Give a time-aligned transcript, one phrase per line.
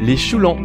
[0.00, 0.56] Les Choulans.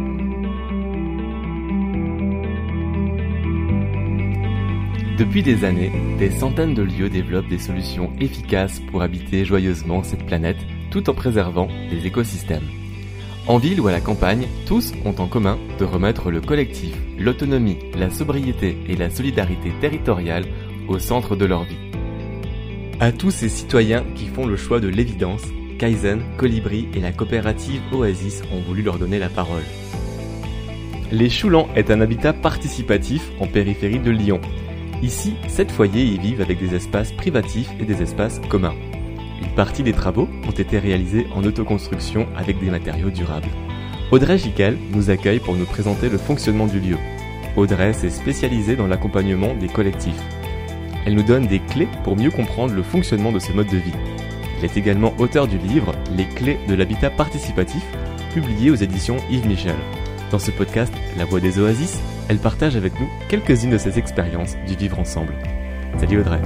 [5.18, 5.90] Depuis des années,
[6.20, 10.58] des centaines de lieux développent des solutions efficaces pour habiter joyeusement cette planète
[10.92, 12.68] tout en préservant les écosystèmes.
[13.48, 17.78] En ville ou à la campagne, tous ont en commun de remettre le collectif, l'autonomie,
[17.98, 20.44] la sobriété et la solidarité territoriale
[20.86, 21.90] au centre de leur vie.
[23.00, 25.42] À tous ces citoyens qui font le choix de l'évidence,
[25.78, 29.62] Kaizen, Colibri et la coopérative Oasis ont voulu leur donner la parole.
[31.12, 34.40] Les Choulans est un habitat participatif en périphérie de Lyon.
[35.02, 38.74] Ici, sept foyers y vivent avec des espaces privatifs et des espaces communs.
[39.42, 43.50] Une partie des travaux ont été réalisés en autoconstruction avec des matériaux durables.
[44.10, 46.96] Audrey Gical nous accueille pour nous présenter le fonctionnement du lieu.
[47.56, 50.22] Audrey s'est spécialisée dans l'accompagnement des collectifs.
[51.06, 54.13] Elle nous donne des clés pour mieux comprendre le fonctionnement de ce mode de vie.
[54.64, 57.84] Elle est également auteur du livre Les clés de l'habitat participatif,
[58.32, 59.76] publié aux éditions Yves Michel.
[60.30, 64.56] Dans ce podcast, La Voix des Oasis, elle partage avec nous quelques-unes de ses expériences
[64.66, 65.34] du vivre ensemble.
[65.98, 66.40] Salut Audrey.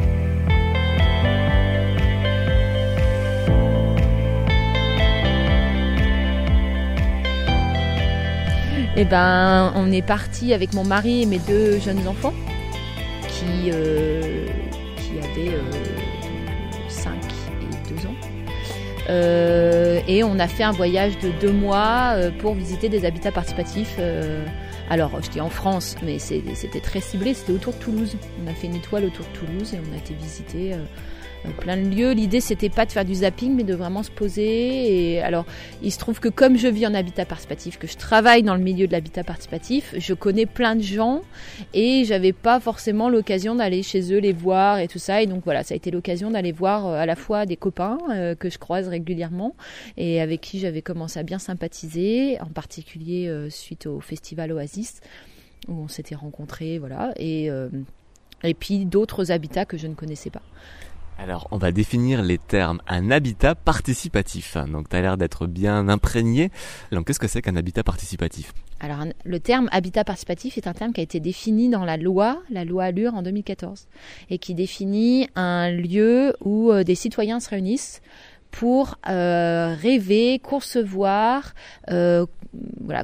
[8.96, 12.34] Eh ben, on est parti avec mon mari et mes deux jeunes enfants
[13.28, 14.48] qui, euh,
[14.96, 15.56] qui avaient
[16.89, 17.38] 5
[17.89, 18.14] 2 ans.
[19.11, 23.33] Euh, et on a fait un voyage de deux mois euh, pour visiter des habitats
[23.33, 23.98] participatifs.
[24.91, 28.17] alors, je dis en France, mais c'était très ciblé, c'était autour de Toulouse.
[28.45, 30.78] On a fait une étoile autour de Toulouse et on a été visiter euh,
[31.61, 32.12] plein de lieux.
[32.12, 35.14] L'idée, c'était pas de faire du zapping, mais de vraiment se poser.
[35.14, 35.47] Et alors,
[35.83, 38.62] il se trouve que comme je vis en habitat participatif, que je travaille dans le
[38.62, 41.22] milieu de l'habitat participatif, je connais plein de gens
[41.75, 45.22] et j'avais pas forcément l'occasion d'aller chez eux les voir et tout ça.
[45.22, 47.98] Et donc voilà, ça a été l'occasion d'aller voir euh, à la fois des copains
[48.11, 49.55] euh, que je croise régulièrement
[49.97, 55.00] et avec qui j'avais commencé à bien sympathiser, en particulier suite au festival Oasis
[55.69, 57.50] où on s'était rencontrés, voilà, et
[58.45, 60.42] et puis d'autres habitats que je ne connaissais pas.
[61.20, 62.80] Alors, on va définir les termes.
[62.86, 64.56] Un habitat participatif.
[64.70, 66.51] Donc, tu as l'air d'être bien imprégné.
[66.92, 68.52] Donc, qu'est-ce que c'est qu'un habitat participatif?
[68.79, 72.40] Alors, le terme habitat participatif est un terme qui a été défini dans la loi,
[72.51, 73.89] la loi Allure en 2014,
[74.30, 78.00] et qui définit un lieu où euh, des citoyens se réunissent
[78.52, 81.55] pour euh, rêver, concevoir,
[81.90, 82.27] euh,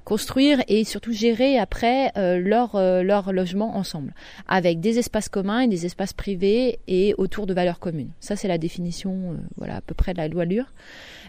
[0.04, 4.14] construire et surtout gérer après euh, leur, euh, leur logement ensemble,
[4.48, 8.10] avec des espaces communs et des espaces privés et autour de valeurs communes.
[8.20, 10.72] Ça, c'est la définition, euh, voilà, à peu près de la loi Lure.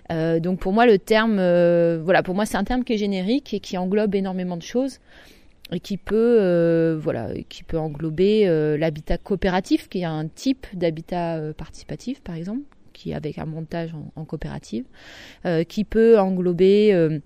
[0.09, 1.36] donc pour moi, le terme,
[2.03, 5.00] voilà, pour moi, c'est un terme qui est générique et qui englobe énormément de choses
[5.72, 8.46] et qui peut, voilà, qui peut englober
[8.78, 12.62] l'habitat coopératif, qui est un type d'habitat participatif, par exemple,
[12.94, 14.86] qui avec un montage en coopérative,
[15.68, 17.22] qui peut englober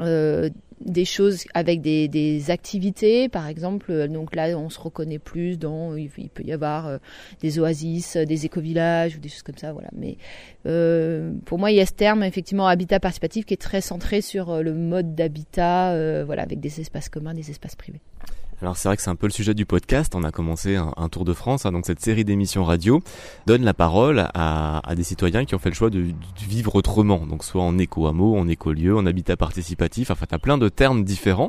[0.00, 4.08] euh, des choses avec des, activités, par exemple.
[4.08, 5.94] Donc là, on se reconnaît plus dans.
[5.96, 6.98] Il, peut y avoir euh,
[7.40, 9.72] des oasis, des écovillages ou des choses comme ça.
[9.72, 9.88] Voilà.
[9.96, 10.18] Mais
[10.66, 14.20] euh, pour moi, il y a ce terme effectivement habitat participatif qui est très centré
[14.20, 18.00] sur euh, le mode d'habitat, euh, voilà, avec des espaces communs, des espaces privés.
[18.62, 20.14] Alors c'est vrai que c'est un peu le sujet du podcast.
[20.14, 23.02] On a commencé un, tour de France, hein, donc cette série d'émissions radio
[23.46, 26.06] donne la parole à, des citoyens qui ont fait le choix de,
[26.48, 30.10] vivre autrement, donc soit en éco-hameau, en éco-lieu, en habitat participatif.
[30.10, 31.48] Enfin, t'as plein de termes différents.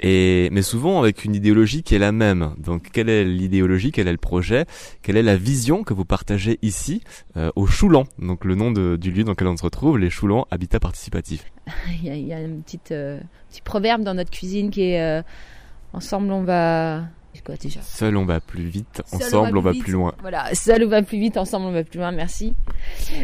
[0.00, 2.54] Et, mais souvent avec une idéologie qui est la même.
[2.58, 4.64] Donc, quelle est l'idéologie, quel est le projet,
[5.02, 7.02] quelle est la vision que vous partagez ici
[7.36, 10.46] euh, au Choulan, donc le nom du lieu dans lequel on se retrouve, les Choulans
[10.52, 11.44] Habitat Participatif.
[12.04, 12.60] il, y a, un
[12.92, 15.22] euh, petit proverbe dans notre cuisine qui est euh,
[15.92, 17.02] Ensemble, on va.
[17.44, 19.02] Quoi, déjà Seul, on va plus vite.
[19.12, 20.12] ensemble, on va, plus, loin.
[20.22, 21.36] Voilà, seul, on va plus vite.
[21.36, 22.10] Ensemble, on va plus loin.
[22.10, 22.54] Merci.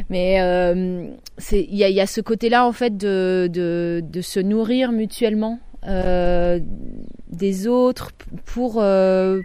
[0.08, 1.08] Mais euh,
[1.50, 5.58] il y a, y a, ce côté-là, en fait, de, de, de, se nourrir mutuellement
[5.88, 6.60] euh,
[7.28, 8.12] des autres
[8.44, 9.40] pour, euh,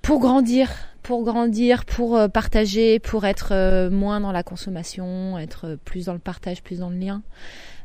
[0.00, 0.70] pour grandir
[1.06, 6.12] pour grandir, pour euh, partager, pour être euh, moins dans la consommation, être plus dans
[6.12, 7.22] le partage, plus dans le lien.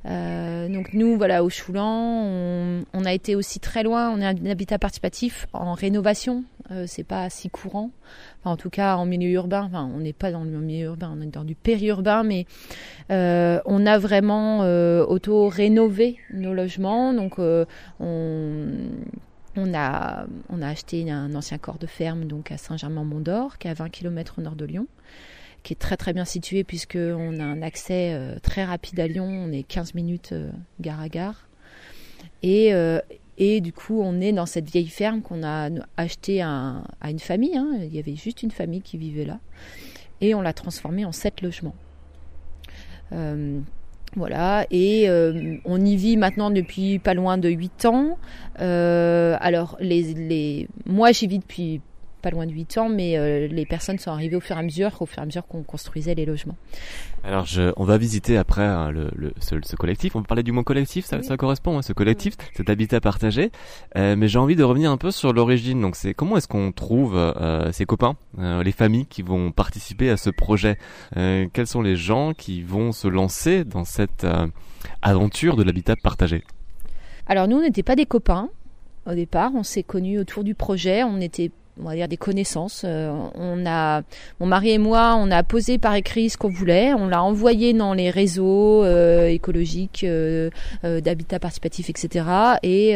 [0.08, 4.10] Euh, donc nous, voilà, au Choulan, on, a été aussi très loin.
[4.10, 6.44] On est un habitat participatif en rénovation.
[6.72, 7.92] Euh, c'est pas si courant.
[8.44, 9.64] en tout cas, en milieu urbain.
[9.66, 12.46] Enfin, on n'est pas dans le milieu urbain, on est dans du périurbain, mais
[13.12, 17.14] euh, on a vraiment euh, auto-rénové nos logements.
[17.14, 17.38] Donc
[18.00, 18.68] on
[19.56, 20.26] on a,
[20.62, 24.42] acheté un ancien corps de ferme donc à Saint-Germain-Mont-d'Or, qui est à 20 km au
[24.42, 24.88] nord de Lyon
[25.64, 29.28] qui est très très bien situé puisqu'on a un accès euh, très rapide à Lyon,
[29.28, 30.50] on est 15 minutes euh,
[30.80, 31.48] gare à gare.
[32.44, 33.00] Et, euh,
[33.38, 37.58] et du coup, on est dans cette vieille ferme qu'on a achetée à, une famille.
[37.58, 37.80] Hein.
[37.82, 39.40] Il y avait juste une famille qui vivait là.
[40.20, 41.76] Et on l'a transformée en sept logements.
[44.18, 48.18] Voilà, et euh, on y vit maintenant depuis pas loin de 8 ans.
[48.60, 50.68] Euh, alors, les, les...
[50.86, 51.82] moi j'y vis depuis
[52.22, 54.64] pas loin de 8 ans, mais euh, les personnes sont arrivées au fur et à
[54.64, 56.56] mesure, au fur et à mesure qu'on construisait les logements.
[57.24, 60.16] Alors, je, on va visiter après hein, le, le, ce, ce, collectif.
[60.16, 63.52] On peut parler du mot collectif, ça, ça correspond, hein, ce collectif, cet habitat partagé.
[63.96, 65.82] Euh, mais j'ai envie de revenir un peu sur l'origine.
[65.82, 70.10] Donc, c'est comment est-ce qu'on trouve euh, ses copains, euh, les familles qui vont participer
[70.10, 70.78] à ce projet?
[71.14, 74.26] Quels sont les gens qui vont se lancer dans cette
[75.02, 76.44] aventure de l'habitat partagé?
[77.28, 78.50] Alors, nous, on n'était pas des copains
[79.06, 79.52] au départ.
[79.56, 81.04] On s'est connus autour du projet.
[81.04, 82.84] On était on va dire des connaissances.
[82.86, 84.02] Euh, on a,
[84.40, 87.74] mon mari et moi, on a posé par écrit ce qu'on voulait, on l'a envoyé
[87.74, 90.50] dans les réseaux euh, écologiques, euh,
[90.84, 92.26] d'habitat participatif, etc.
[92.64, 92.96] Et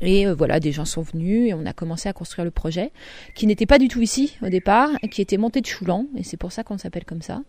[0.00, 2.90] et euh, voilà, des gens sont venus et on a commencé à construire le projet,
[3.34, 6.36] qui n'était pas du tout ici au départ, qui était Montée de Choulan, et c'est
[6.36, 7.42] pour ça qu'on s'appelle comme ça.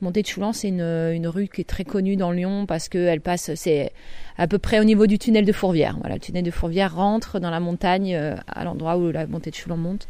[0.00, 3.20] Montée de Choulan, c'est une, une, rue qui est très connue dans Lyon parce qu'elle
[3.20, 3.92] passe, c'est
[4.36, 5.96] à peu près au niveau du tunnel de Fourvière.
[6.00, 9.50] Voilà, le tunnel de Fourvière rentre dans la montagne euh, à l'endroit où la Montée
[9.50, 10.08] de Choulan monte.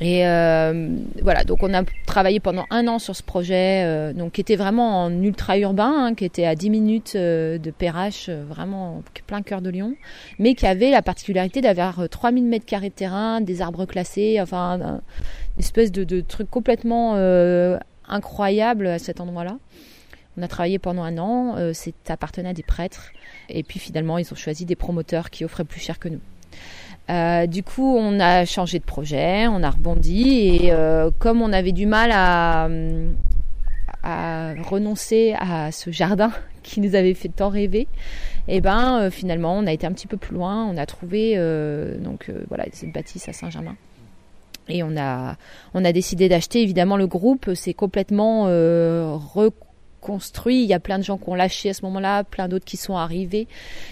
[0.00, 4.32] Et euh, voilà, donc on a travaillé pendant un an sur ce projet, euh, donc
[4.32, 8.30] qui était vraiment en ultra urbain, hein, qui était à 10 minutes euh, de Perrache,
[8.30, 9.96] euh, vraiment plein cœur de Lyon,
[10.38, 14.78] mais qui avait la particularité d'avoir 3000 mètres carrés de terrain, des arbres classés, enfin
[14.80, 17.14] une espèce de, de truc complètement
[18.08, 19.58] incroyable à cet endroit-là.
[20.38, 23.12] On a travaillé pendant un an, c'est appartenait à des prêtres,
[23.50, 26.20] et puis finalement ils ont choisi des promoteurs qui offraient plus cher que nous.
[27.10, 31.52] Euh, du coup, on a changé de projet, on a rebondi et euh, comme on
[31.52, 32.68] avait du mal à,
[34.64, 36.30] renoncer à ce jardin
[36.62, 37.88] qui nous avait fait tant rêver,
[38.48, 40.86] et eh ben euh, finalement on a été un petit peu plus loin, on a
[40.86, 41.36] trouvé
[41.98, 43.76] donc voilà cette bâtisse à Saint-Germain.
[44.70, 45.36] Et on a,
[45.74, 46.62] on a décidé d'acheter.
[46.62, 49.16] Évidemment, le groupe s'est complètement euh,
[50.00, 50.62] construit.
[50.62, 52.76] Il y a plein de gens qui ont lâché à ce moment-là, plein d'autres qui
[52.76, 53.46] sont arrivés.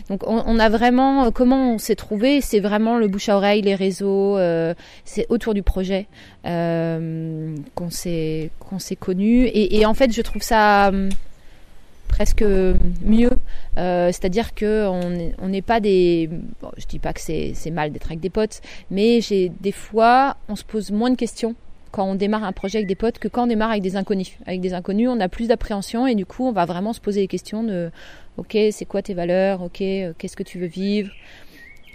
[0.08, 3.62] Donc on, a vraiment euh, comment on s'est trouvé, c'est vraiment le bouche à oreille,
[3.62, 4.74] les réseaux, euh,
[5.04, 6.06] c'est autour du projet
[6.46, 9.48] euh, qu'on s'est qu'on s'est connu.
[9.52, 11.08] Et, en fait, je trouve ça hum,
[12.08, 12.44] presque
[13.04, 13.30] mieux.
[13.76, 16.28] C'est-à-dire que on n'est pas des.
[16.60, 20.36] Bon, je dis pas que c'est mal d'être avec des potes, mais j'ai des fois
[20.48, 21.54] on se pose moins de questions
[21.90, 24.36] quand on démarre un projet avec des potes que quand on démarre avec des inconnus.
[24.46, 27.20] Avec des inconnus, on a plus d'appréhension et du coup, on va vraiment se poser
[27.20, 27.90] les questions de
[28.36, 29.62] OK, c'est quoi tes valeurs?
[29.62, 31.10] OK, euh, qu'est-ce que tu veux vivre?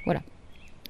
[0.05, 0.21] Voilà.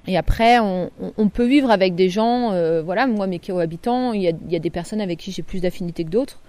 [0.05, 4.27] Et après, on, peut vivre avec des gens, euh, voilà, moi, mes co-habitants, il y
[4.27, 6.41] a, des personnes avec qui j'ai plus d'affinité que d'autres.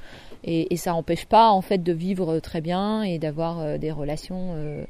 [0.42, 4.54] Et, ça n'empêche pas, en fait, de vivre très bien et d'avoir euh, des relations,
[4.56, 4.84] euh,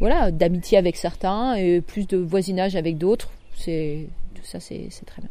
[0.00, 3.30] voilà, d'amitié avec certains et plus de voisinage avec d'autres.
[3.56, 5.30] C'est, tout ça, c'est très bien.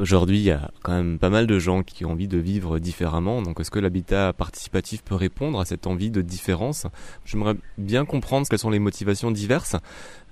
[0.00, 2.78] Aujourd'hui, il y a quand même pas mal de gens qui ont envie de vivre
[2.78, 3.42] différemment.
[3.42, 6.86] Donc, est-ce que l'habitat participatif peut répondre à cette envie de différence?
[7.26, 9.76] J'aimerais bien comprendre quelles sont les motivations diverses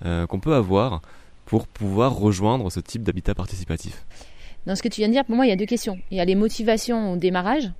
[0.05, 1.03] euh, qu'on peut avoir
[1.45, 4.07] pour pouvoir rejoindre ce type d'habitat participatif.
[4.65, 5.99] Dans ce que tu viens de dire, pour moi, il y a deux questions.
[6.09, 7.71] Il y a les motivations au démarrage,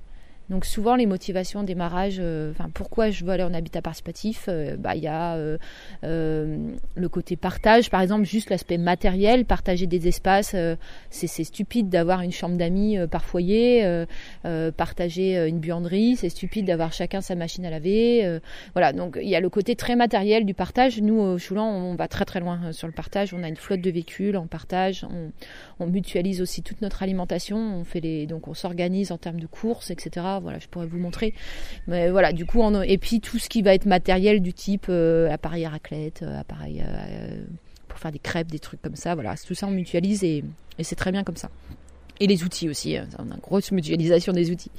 [0.50, 4.76] donc souvent les motivations démarrage, euh, enfin pourquoi je veux aller en habitat participatif, euh,
[4.78, 5.58] bah il y a euh,
[6.04, 6.58] euh
[6.96, 10.76] le côté partage, par exemple juste l'aspect matériel, partager des espaces, euh,
[11.12, 14.06] c'est stupide d'avoir une chambre d'amis par foyer,
[14.76, 18.40] partager une buanderie, c'est stupide d'avoir chacun sa machine à laver,
[18.74, 18.94] voilà.
[18.94, 21.02] Donc il y a le côté très matériel du partage.
[21.02, 23.82] Nous au Choulan on va très très loin sur le partage, on a une flotte
[23.82, 25.32] de véhicules en partage, on,
[25.80, 29.48] on mutualise aussi toute notre alimentation, on fait les donc on s'organise en termes de
[29.48, 31.34] courses etc voilà, je pourrais vous montrer.
[31.88, 35.30] Mais voilà, du coup, et puis tout ce qui va être matériel du type euh,
[35.32, 37.44] appareil à raclette, euh, appareil euh,
[37.88, 39.16] pour faire des crêpes, des trucs comme ça.
[39.16, 40.44] Voilà, tout ça on mutualise et
[40.82, 41.50] c'est très bien comme ça
[42.20, 42.98] et les outils aussi.
[42.98, 43.08] Hein.
[43.18, 44.72] On a une grosse mutualisation des outils.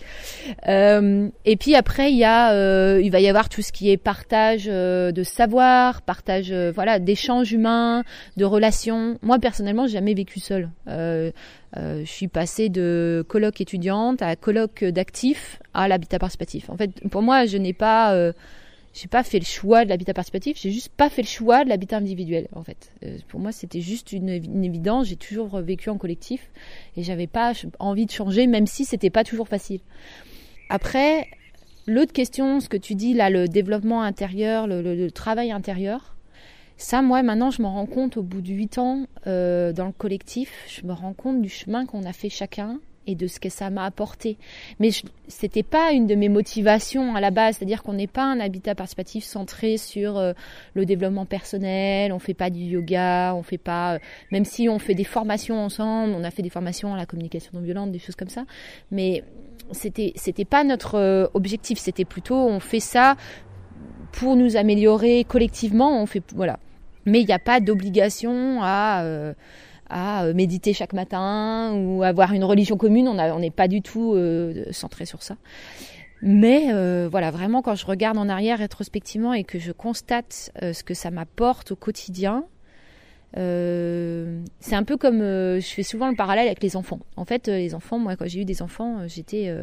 [0.69, 3.91] Euh, et puis après, il y a, euh, il va y avoir tout ce qui
[3.91, 8.05] est partage euh, de savoir, partage, voilà, d'échanges humains,
[8.37, 9.19] de relations.
[9.23, 10.71] Moi personnellement, j'ai jamais vécu seule.
[10.87, 11.33] je
[12.05, 16.69] suis passée de colloque étudiante à colloque d'actifs à l'habitat participatif.
[16.71, 18.33] En fait, pour moi, je n'ai pas
[18.93, 21.69] j'ai pas fait le choix de l'habitat participatif, j'ai juste pas fait le choix de
[21.69, 22.93] l'habitat individuel en fait.
[23.05, 25.07] Euh, pour moi, c'était juste une, évidence.
[25.07, 26.51] J'ai toujours vécu en collectif
[26.97, 29.81] et j'avais pas envie de changer, même si c'était pas toujours facile.
[30.69, 31.29] Après,
[31.87, 36.17] l'autre question, ce que tu dis là, le développement intérieur, le, travail intérieur,
[36.77, 39.93] ça, moi, maintenant, je me rends compte au bout de huit ans euh, dans le
[39.93, 43.49] collectif, je me rends compte du chemin qu'on a fait chacun et de ce que
[43.49, 44.37] ça m'a apporté.
[44.79, 44.91] Mais
[45.29, 48.75] c'était pas une de mes motivations à la base, c'est-à-dire qu'on n'est pas un habitat
[48.75, 50.33] participatif centré sur euh,
[50.75, 53.99] le développement personnel, on fait pas du yoga, on fait pas, euh,
[54.31, 57.53] même si on fait des formations ensemble, on a fait des formations à la communication
[57.55, 58.45] non violente, des choses comme ça,
[58.91, 59.25] mais
[59.73, 61.79] c'était c'était pas notre objectif.
[61.79, 63.17] C'était plutôt on fait ça
[64.13, 66.03] pour nous améliorer collectivement.
[66.03, 66.59] On fait voilà.
[67.07, 69.05] Mais il n'y a pas d'obligation à
[69.91, 73.09] à méditer chaque matin ou avoir une religion commune.
[73.09, 74.17] On n'est pas du tout
[74.71, 75.37] centré sur ça.
[76.23, 80.73] Mais euh, voilà, vraiment, quand je regarde en arrière rétrospectivement et que je constate euh,
[80.73, 82.45] ce que ça m'apporte au quotidien,
[83.37, 87.01] euh, c'est un peu comme je fais souvent le parallèle avec les enfants.
[87.17, 89.55] En fait, les enfants, moi, quand j'ai eu des enfants, j'étais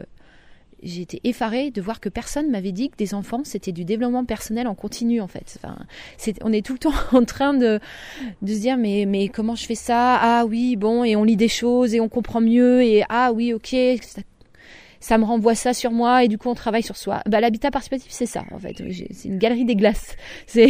[0.83, 4.67] j'étais effarée de voir que personne m'avait dit que des enfants c'était du développement personnel
[4.67, 5.57] en continu en fait.
[5.61, 5.77] Enfin,
[6.43, 7.79] on est tout le temps en train de,
[8.41, 10.17] de se dire mais mais comment je fais ça?
[10.21, 13.53] Ah oui bon et on lit des choses et on comprend mieux et ah oui
[13.53, 13.75] ok
[14.99, 17.21] ça me renvoie ça sur moi et du coup on travaille sur soi.
[17.27, 18.75] Bah, l'habitat participatif c'est ça en fait,
[19.13, 20.15] c'est une galerie des glaces.
[20.47, 20.69] C'est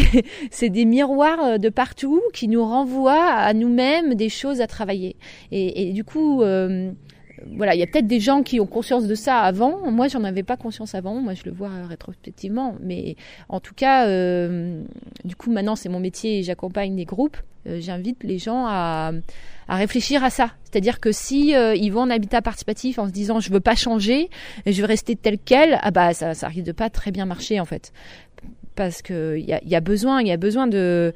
[0.52, 5.16] c'est des miroirs euh, de partout qui nous renvoient à nous-mêmes des choses à travailler.
[5.52, 6.92] Et, et du coup euh,
[7.56, 9.92] voilà, il y a peut-être des gens qui ont conscience de ça avant.
[9.92, 11.16] Moi, j'en avais pas conscience avant.
[11.16, 12.76] Moi, je le vois rétrospectivement.
[12.82, 13.16] Mais
[13.50, 14.84] en tout cas, euh,
[15.24, 17.38] du coup, maintenant, c'est mon métier et j'accompagne des groupes.
[17.68, 19.12] Euh, j'invite les gens à,
[19.68, 20.52] à, réfléchir à ça.
[20.64, 23.76] C'est-à-dire que si euh, ils vont en habitat participatif en se disant je veux pas
[23.76, 24.30] changer,
[24.66, 27.60] je veux rester tel quel, ah bah ça, ça risque de pas très bien marcher
[27.60, 27.92] en fait,
[28.76, 31.14] parce que il y a, y a besoin, il y a besoin de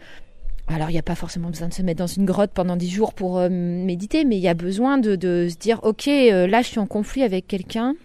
[0.68, 2.90] alors, il n'y a pas forcément besoin de se mettre dans une grotte pendant dix
[2.90, 5.16] jours pour euh, méditer, mais il y a besoin de,
[5.50, 7.96] se dire, ok, euh, là, je suis en conflit avec quelqu'un.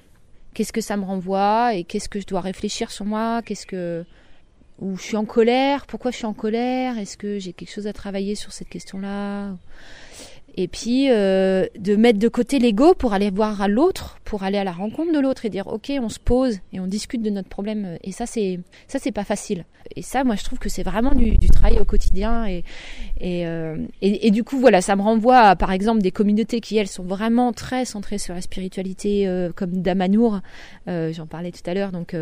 [0.55, 3.43] Qu'est-ce que ça me renvoie et qu'est-ce que je dois réfléchir sur moi?
[3.43, 4.05] Qu'est-ce que
[4.79, 5.87] ou je suis en colère?
[5.87, 6.99] Pourquoi je suis en colère?
[6.99, 9.55] Est-ce que j'ai quelque chose à travailler sur cette question-là?
[10.57, 14.57] Et puis euh, de mettre de côté l'ego pour aller voir à l'autre, pour aller
[14.57, 17.29] à la rencontre de l'autre et dire ok on se pose et on discute de
[17.29, 17.99] notre problème.
[18.03, 19.67] Et ça c'est ça c'est pas facile.
[19.95, 22.47] Et ça moi je trouve que c'est vraiment du, du, travail au quotidien.
[22.47, 22.65] Et
[23.21, 26.77] et, euh, et, du coup voilà ça me renvoie à par exemple des communautés qui
[26.79, 30.41] elles sont vraiment très centrées sur la spiritualité euh, comme Damanour
[30.87, 32.15] j'en parlais tout à l'heure donc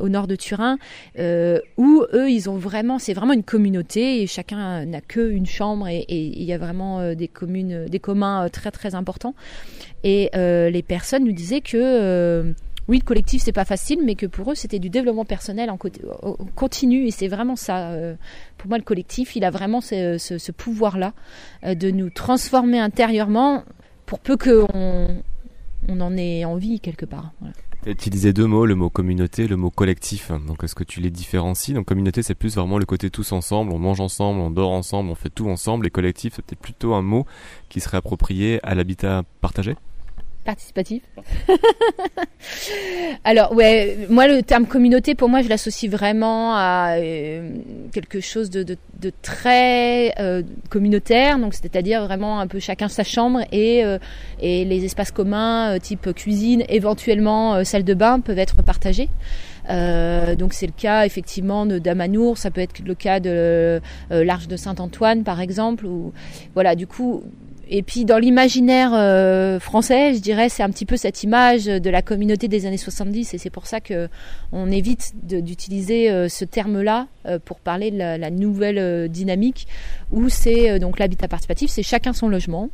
[0.00, 0.78] au nord de Turin
[1.18, 5.88] où eux ils ont vraiment c'est vraiment une communauté et chacun n'a que une chambre
[5.88, 9.34] et il y a vraiment des communes des communs euh, très très importants.
[10.04, 12.52] Et euh, les personnes nous disaient que euh,
[12.88, 15.78] oui, le collectif c'est pas facile, mais que pour eux c'était du développement personnel en
[16.54, 17.92] continu et c'est vraiment ça.
[18.58, 21.12] pour moi, le collectif, il a vraiment ce, pouvoir-là
[21.62, 23.62] de nous transformer intérieurement
[24.04, 25.22] pour peu qu'on
[25.88, 27.32] on en ait envie quelque part.
[27.90, 30.30] Utilisé deux mots, le mot communauté, le mot collectif.
[30.46, 31.72] Donc est-ce que tu les différencies?
[31.72, 35.10] Donc communauté, c'est plus vraiment le côté tous ensemble, on mange ensemble, on dort ensemble,
[35.10, 35.86] on fait tout ensemble.
[35.86, 37.26] Et collectif, c'est peut-être plutôt un mot
[37.68, 39.76] qui serait approprié à l'habitat partagé?
[40.44, 41.02] Participatif.
[43.24, 47.56] Alors ouais, moi le terme communauté pour moi je l'associe vraiment à euh,
[47.92, 48.76] quelque chose de,
[49.22, 53.98] très euh, communautaire, donc c'est-à-dire vraiment un peu chacun sa chambre et euh,
[54.40, 59.08] et les espaces communs type cuisine, éventuellement salle de bain peuvent être partagés.
[59.68, 63.80] donc c'est le cas effectivement de Damanour, ça peut être le cas de
[64.10, 65.86] l'Arche de Saint-Antoine par exemple.
[66.54, 67.22] Voilà, du coup
[67.68, 71.90] et puis dans l'imaginaire euh, français, je dirais, c'est un petit peu cette image de
[71.90, 74.08] la communauté des années 70, et c'est pour ça que
[74.52, 79.66] on évite d'utiliser euh, ce terme-là euh, pour parler de la, la nouvelle dynamique,
[80.10, 82.70] où c'est donc l'habitat participatif, c'est chacun son logement,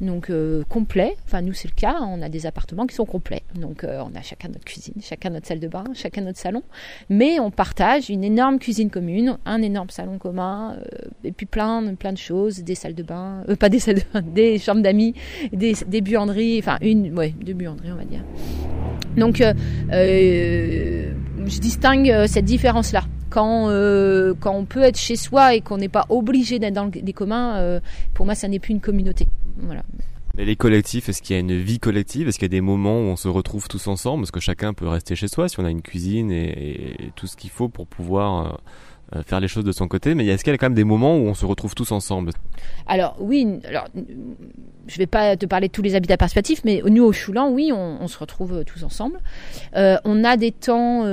[0.00, 1.16] donc euh, complet.
[1.26, 1.98] Enfin, nous, c'est le cas.
[2.00, 3.42] On a des appartements qui sont complets.
[3.54, 6.62] Donc, euh, on a chacun notre cuisine, chacun notre salle de bain, chacun notre salon.
[7.08, 11.94] Mais on partage une énorme cuisine commune, un énorme salon commun, euh, et puis plein,
[11.94, 15.14] plein de choses, des salles de bain, pas des salles de bain, des chambres d'amis,
[15.52, 18.24] des, buanderies, enfin, une, ouais, deux buanderies, on va dire.
[19.16, 19.42] Donc,
[19.90, 23.68] je distingue cette différence-là quand
[24.40, 27.80] quand on peut être chez soi et qu'on n'est pas obligé d'être dans les communs,
[28.14, 29.26] pour moi ça n'est plus une communauté.
[29.62, 29.82] Voilà.
[30.36, 32.28] Mais les collectifs, est-ce qu'il y a une vie collective?
[32.28, 34.22] Est-ce qu'il y a des moments où on se retrouve tous ensemble?
[34.22, 37.36] Parce que chacun peut rester chez soi si on a une cuisine et, tout ce
[37.36, 40.14] qu'il faut pour pouvoir euh, euh, faire les choses de son côté.
[40.14, 42.30] Mais est-ce qu'il y a quand même des moments où on se retrouve tous ensemble?
[42.86, 43.88] Alors oui, alors
[44.86, 47.72] je vais pas te parler de tous les habitats participatifs, mais nous au Choulan, oui,
[47.72, 49.18] on, se retrouve euh, tous ensemble.
[49.74, 51.04] on a des temps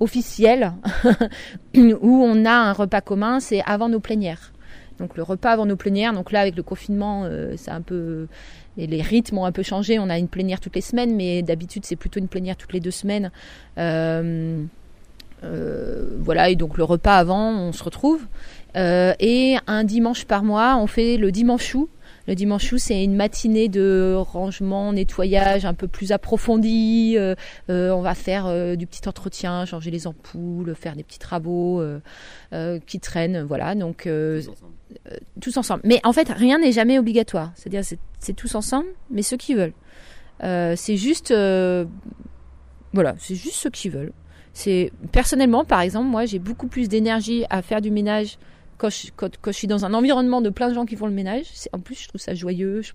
[0.00, 0.72] officiels
[1.76, 4.52] où on a un repas commun, c'est avant nos plénières.
[4.98, 6.12] Donc le repas avant nos plénières.
[6.12, 8.26] Donc là, avec le confinement, euh, c'est un peu
[8.76, 9.98] les rythmes ont un peu changé.
[9.98, 12.80] On a une plénière toutes les semaines, mais d'habitude c'est plutôt une plénière toutes les
[12.80, 13.30] deux semaines.
[13.78, 14.62] Euh,
[15.44, 18.26] euh, voilà, et donc le repas avant, on se retrouve.
[18.74, 21.88] et un dimanche par mois, on fait le dimanche chou.
[22.28, 27.14] Le dimanche c'est une matinée de rangement, nettoyage un peu plus approfondi.
[27.16, 27.34] Euh,
[27.70, 31.82] euh, on va faire euh, du petit entretien, changer les ampoules, faire des petits travaux
[32.86, 33.42] qui traînent.
[33.42, 34.08] Voilà, donc
[35.40, 35.82] tous ensemble.
[35.84, 37.52] Mais en fait, rien n'est jamais obligatoire.
[37.54, 37.82] C'est-à-dire,
[38.18, 39.74] c'est tous ensemble, mais ceux qui veulent.
[40.40, 41.32] c'est juste,
[42.92, 44.12] voilà, c'est juste ceux qui veulent.
[44.54, 48.38] C'est personnellement, par exemple, moi, j'ai beaucoup plus d'énergie à faire du ménage
[48.82, 51.46] quand je, suis dans un environnement de plein de gens qui font le ménage.
[51.72, 52.82] En plus, je trouve ça joyeux.
[52.82, 52.92] Je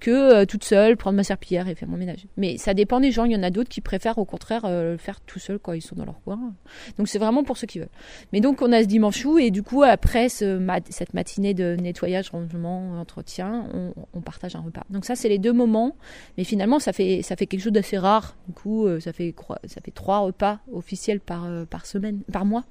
[0.00, 2.26] que euh, toute seule prendre ma serpillière et faire mon ménage.
[2.36, 3.24] Mais ça dépend des gens.
[3.24, 5.72] Il y en a d'autres qui préfèrent au contraire euh, le faire tout seul quand
[5.72, 6.54] ils sont dans leur coin.
[6.98, 7.88] Donc c'est vraiment pour ceux qui veulent.
[8.32, 11.76] Mais donc on a ce dimanche où et du coup après ce cette matinée de
[11.80, 14.84] nettoyage, rangement, entretien, on, on partage un repas.
[14.90, 15.96] Donc ça c'est les deux moments.
[16.36, 18.36] Mais finalement ça fait ça fait quelque chose d'assez rare.
[18.46, 19.34] Du coup euh, ça fait
[19.64, 22.64] ça fait trois repas officiels par par semaine, par mois.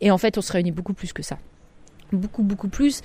[0.00, 1.38] Et en fait on se réunit beaucoup plus que ça
[2.14, 3.02] beaucoup beaucoup plus.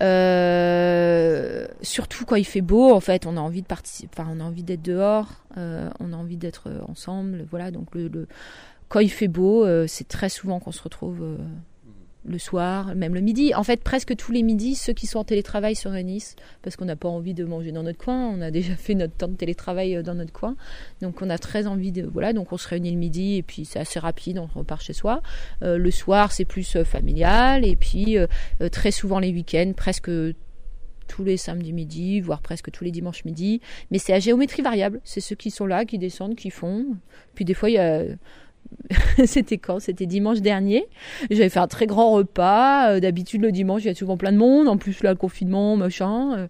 [0.00, 4.40] Euh, surtout quand il fait beau, en fait, on a envie de participer, enfin, on
[4.40, 7.70] a envie d'être dehors, euh, on a envie d'être ensemble, voilà.
[7.70, 8.26] Donc le,
[8.88, 11.38] quand il fait beau, euh, c'est très souvent qu'on se retrouve
[12.24, 13.54] le soir, même le midi.
[13.54, 16.84] En fait, presque tous les midis, ceux qui sont en télétravail se réunissent parce qu'on
[16.84, 18.28] n'a pas envie de manger dans notre coin.
[18.28, 20.56] On a déjà fait notre temps de télétravail euh, dans notre coin.
[21.00, 22.02] Donc, on a très envie de.
[22.02, 24.92] Voilà, donc on se réunit le midi et puis c'est assez rapide, on repart chez
[24.92, 25.22] soi.
[25.62, 28.16] Euh, le soir, c'est plus euh, familial et puis
[28.72, 30.10] très souvent les week-ends, presque
[31.08, 33.60] tous les samedis midi, voire presque tous les dimanches midi.
[33.90, 35.00] Mais c'est à géométrie variable.
[35.04, 36.96] C'est ceux qui sont là, qui descendent, qui font.
[37.34, 38.04] Puis des fois, il y a
[39.26, 39.80] c'était quand?
[39.80, 40.86] C'était dimanche dernier.
[41.30, 42.90] J'avais fait un très grand repas.
[42.90, 44.68] Euh, d'habitude, le dimanche, il y a souvent plein de monde.
[44.68, 46.34] En plus, là, le confinement, machin.
[46.36, 46.46] Euh,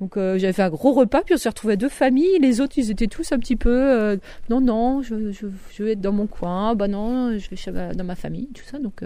[0.00, 1.22] donc, euh, j'avais fait un gros repas.
[1.22, 2.38] Puis, on s'est retrouvés deux familles.
[2.40, 4.18] Les autres, ils étaient tous un petit peu.
[4.50, 6.74] non, non, je, je, vais être dans mon coin.
[6.74, 8.78] Bah non, je vais dans ma famille, tout ça.
[8.78, 9.02] Donc,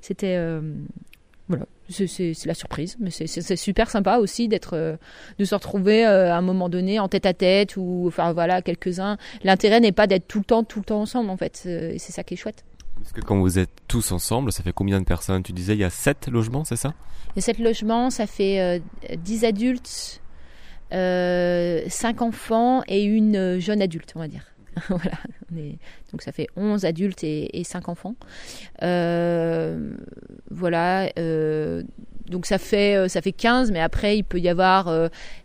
[0.00, 0.36] c'était
[1.48, 4.96] voilà, c'est la surprise, mais c'est super sympa aussi d'être, euh,
[5.38, 8.62] de se retrouver euh, à un moment donné en tête à tête ou enfin voilà
[8.62, 9.18] quelques uns.
[9.42, 11.98] L'intérêt n'est pas d'être tout le temps, tout le temps ensemble en fait, euh, et
[11.98, 12.64] c'est ça qui est chouette.
[12.96, 15.42] Parce que quand vous êtes tous ensemble, ça fait combien de personnes?
[15.42, 16.94] Tu disais il y a sept logements, c'est ça?
[17.34, 18.80] Il y a sept logements, ça fait
[19.14, 20.22] 10 adultes,
[20.90, 24.53] 5 enfants et une jeune adulte, on va dire.
[24.88, 25.18] voilà,
[26.10, 28.14] donc ça fait 11 adultes et, et 5 enfants.
[28.82, 29.94] Euh,
[30.50, 31.82] voilà, euh,
[32.28, 34.92] donc ça fait euh, ça fait 15 mais après il peut y avoir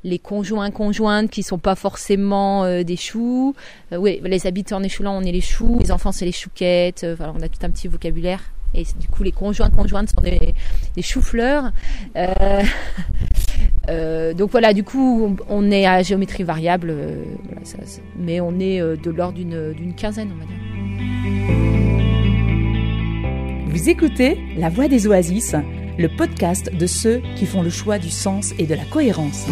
[0.04, 3.56] les conjoints conjointes qui sont pas forcément des choux.
[3.92, 7.06] oui, les habitants échoulant on est les choux, les enfants c'est les chouquettes.
[7.18, 8.42] voilà, on a tout un petit vocabulaire.
[8.76, 10.54] Et du coup, les conjoints conjointes sont des,
[10.96, 11.72] des choux-fleurs.
[13.90, 17.24] Euh, euh, donc voilà, du coup, on est à géométrie variable, euh,
[18.18, 20.56] mais on est de l'ordre d'une quinzaine, on va dire.
[23.68, 25.56] Vous écoutez La Voix des Oasis,
[25.98, 29.46] le podcast de ceux qui font le choix du sens et de la cohérence.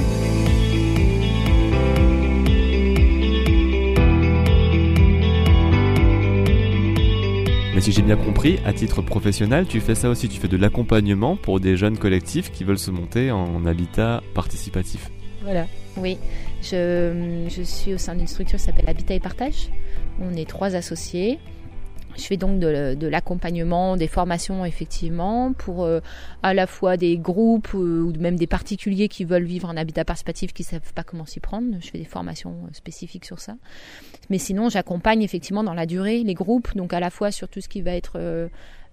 [7.77, 10.57] Mais si j'ai bien compris, à titre professionnel, tu fais ça aussi, tu fais de
[10.57, 15.11] l'accompagnement pour des jeunes collectifs qui veulent se monter en habitat participatif.
[15.43, 16.17] Voilà, oui.
[16.63, 19.69] Je, je suis au sein d'une structure qui s'appelle Habitat et Partage.
[20.19, 21.37] On est trois associés.
[22.17, 25.99] Je fais donc de, l'accompagnement, des formations effectivement pour euh,
[26.41, 30.03] à la fois des groupes euh, ou même des particuliers qui veulent vivre en habitat
[30.03, 31.75] participatif qui ne savent pas comment s'y prendre.
[31.79, 33.55] Je fais des formations euh, spécifiques sur ça.
[34.29, 37.61] Mais sinon, j'accompagne effectivement dans la durée les groupes, donc à la fois sur tout
[37.61, 38.19] ce qui va être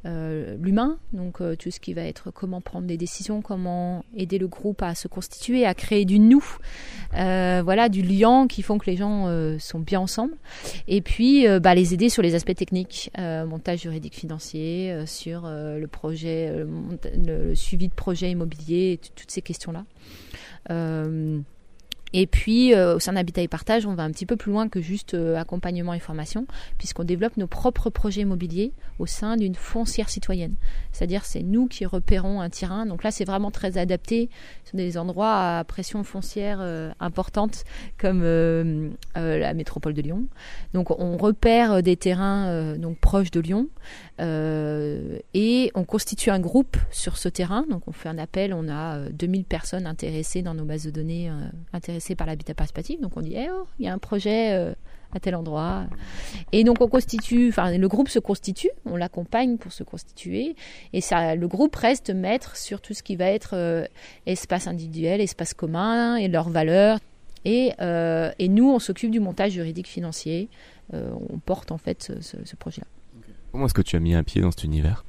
[0.07, 4.39] euh, l'humain, donc euh, tout ce qui va être comment prendre des décisions, comment aider
[4.39, 6.45] le groupe à se constituer, à créer du nous,
[7.17, 9.15] euh, voilà, du lien qui font que les gens
[9.59, 10.35] sont bien ensemble.
[10.89, 16.67] Et puis, bah, les aider sur les aspects techniques, montage juridique financier, sur le projet,
[17.27, 19.85] le, suivi de projet immobilier, toutes ces questions-là.
[22.17, 24.69] Et puis, euh, au sein d'Habitat et Partage, on va un petit peu plus loin
[24.69, 26.47] que juste euh, accompagnement et formation,
[26.79, 30.55] puisqu'on développe nos propres projets immobiliers au sein d'une foncière citoyenne.
[30.93, 32.87] C'est-à-dire, c'est nous qui repérons un terrain.
[32.87, 34.31] Donc là, c'est vraiment très adapté
[34.65, 37.65] sur des endroits à pression foncière euh, importante,
[37.99, 38.23] comme
[39.17, 40.25] la métropole de Lyon.
[40.73, 43.69] Donc, on repère des terrains donc proches de Lyon
[44.21, 47.65] et on constitue un groupe sur ce terrain.
[47.71, 48.55] Donc, on fait un appel.
[48.55, 51.31] On a 2000 personnes intéressées dans nos bases de données
[51.73, 53.01] intéressées par l'habitat participatif.
[53.01, 54.75] Donc on dit, eh oh, il y a un projet euh,
[55.13, 55.87] à tel endroit.
[56.53, 60.57] Et donc on constitue, enfin le groupe se constitue, on l'accompagne pour se constituer,
[60.93, 63.87] et ça, le groupe reste maître sur tout ce qui va être euh,
[64.27, 66.99] espace individuel, espace commun et leurs valeurs.
[67.45, 70.49] Et, euh, et nous, on s'occupe du montage juridique financier.
[70.93, 72.87] on porte en fait ce, ce projet-là.
[73.53, 75.05] Comment est-ce que tu as mis un pied dans cet univers?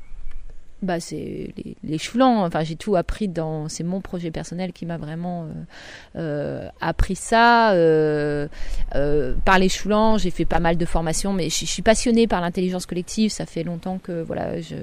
[0.82, 2.00] Bah, c'est les.
[2.22, 3.70] Enfin, j'ai tout appris dans.
[3.70, 5.48] C'est mon projet personnel qui m'a vraiment euh,
[6.18, 7.72] euh appris ça.
[7.74, 8.48] Euh,
[8.96, 9.70] euh, par les
[10.18, 13.32] j'ai fait pas mal de formations, mais je, suis passionnée par l'intelligence collective.
[13.32, 14.76] Ça fait longtemps que voilà, je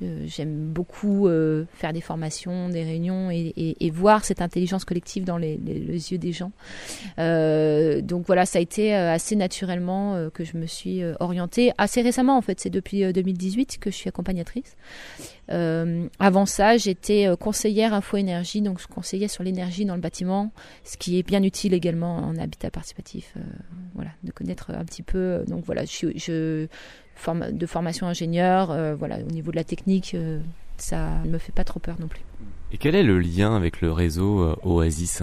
[0.00, 5.56] j'aime beaucoup euh, faire des formations, des réunions et, voir cette intelligence collective dans les,
[5.56, 6.52] yeux des gens.
[7.18, 11.72] Euh, donc voilà, ça a été assez naturellement que je me suis orientée.
[11.78, 14.76] Assez récemment, en fait, c'est depuis 2018 que je suis accompagnatrice.
[15.48, 20.52] avant ça, j'étais conseillère info-énergie, donc je conseillais sur l'énergie dans le bâtiment,
[20.82, 23.34] ce qui est bien utile également en habitat participatif.
[23.94, 25.44] voilà, de connaître un petit peu.
[25.46, 26.66] Donc voilà, je, je
[27.52, 30.40] de formation ingénieur, euh, voilà, au niveau de la technique, euh,
[30.76, 32.22] ça ne me fait pas trop peur non plus.
[32.72, 35.22] Et quel est le lien avec le réseau euh, Oasis?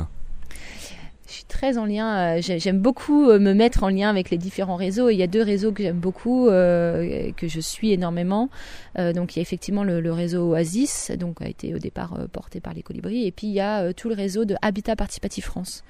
[1.28, 2.42] Je suis très en lien.
[2.42, 5.10] j'aime beaucoup me mettre en lien avec les différents réseaux.
[5.10, 8.50] il y a deux réseaux que j'aime beaucoup, que je suis énormément.
[8.98, 12.74] donc il y a effectivement le, réseau Oasis, donc a été au départ porté par
[12.74, 15.86] les Colibris, et puis il y a tout le réseau de Habitat Participatif France.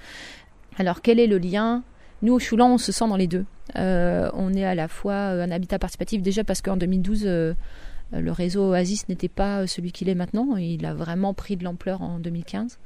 [0.78, 1.82] Alors quel est le lien?
[2.22, 3.46] Nous, au Choulan, on se sent dans les deux.
[3.78, 7.54] Euh, on est à la fois euh, un habitat participatif, déjà parce qu'en 2012, euh,
[8.12, 10.56] le réseau Oasis n'était pas celui qu'il est maintenant.
[10.58, 12.78] Il a vraiment pris de l'ampleur en 2015.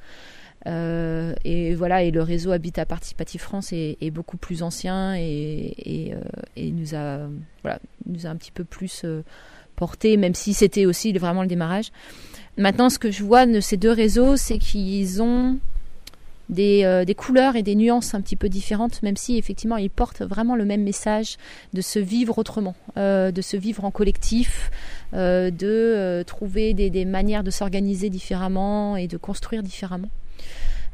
[0.65, 6.13] et voilà, et le réseau Habitat Participatif France est, beaucoup plus ancien et,
[6.57, 7.27] nous a
[7.63, 9.05] voilà, nous a un petit peu plus
[9.75, 11.91] porté, même si c'était aussi vraiment le démarrage.
[12.57, 15.57] Maintenant, ce que je vois de ces deux réseaux, c'est qu'ils ont
[16.51, 20.21] euh, des, couleurs et des nuances un petit peu différentes, même si effectivement ils portent
[20.21, 21.37] vraiment le même message
[21.73, 24.69] de se vivre autrement, euh, de se vivre en collectif,
[25.13, 30.09] euh, de trouver des, manières de s'organiser différemment et de construire différemment.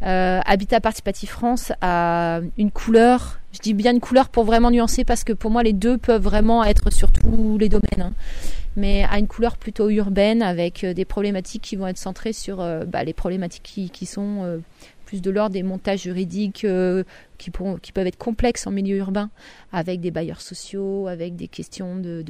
[0.03, 5.23] Habitat Participatif France a une couleur, je dis bien une couleur pour vraiment nuancer parce
[5.23, 7.83] que pour moi les deux peuvent vraiment être sur tous les domaines.
[7.99, 8.13] Hein.
[8.75, 13.03] mais a une couleur plutôt urbaine avec des problématiques qui vont être centrées sur bah,
[13.03, 14.59] les problématiques qui, qui sont
[15.11, 17.03] plus de l'ordre des montages juridiques euh,
[17.37, 19.29] qui, peuvent être complexes en milieu urbain,
[19.73, 22.23] avec des bailleurs sociaux, avec des questions de,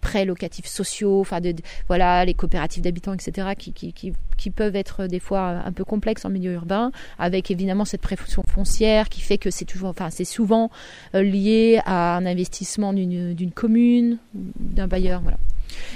[0.00, 1.52] prêts locatifs sociaux, enfin de,
[1.88, 6.52] voilà les coopératives d'habitants, etc., qui, peuvent être des fois un peu complexes en milieu
[6.52, 10.70] urbain, avec évidemment cette pression foncière qui fait que c'est toujours, enfin c'est souvent
[11.16, 15.38] euh, lié à un investissement d'une commune, d'un bailleur, voilà.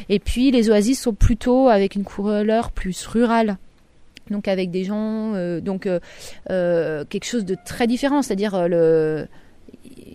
[0.09, 3.57] Et puis les oasis sont plutôt avec une couleur plus rurale
[4.31, 6.01] donc avec des gens, euh, donc euh,
[6.51, 8.67] euh, quelque chose de très différent, c'est-à-dire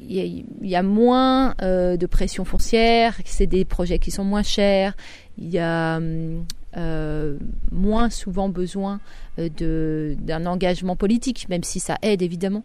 [0.06, 4.96] il y, a moins de pression foncière, c'est des projets qui sont moins chers,
[5.38, 6.00] il y a
[7.72, 9.00] moins souvent besoin
[9.38, 12.64] d'un engagement politique, même si ça aide évidemment.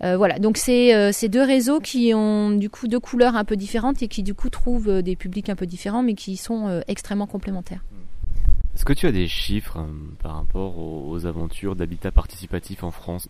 [0.00, 4.02] voilà, donc c'est ces deux réseaux qui ont du coup deux couleurs un peu différentes
[4.02, 7.82] et qui du coup trouvent des publics un peu différents, mais qui sont extrêmement complémentaires.
[8.76, 9.86] Est-ce que tu as des chiffres euh,
[10.22, 13.26] par rapport aux, aventures d'habitat participatif en France?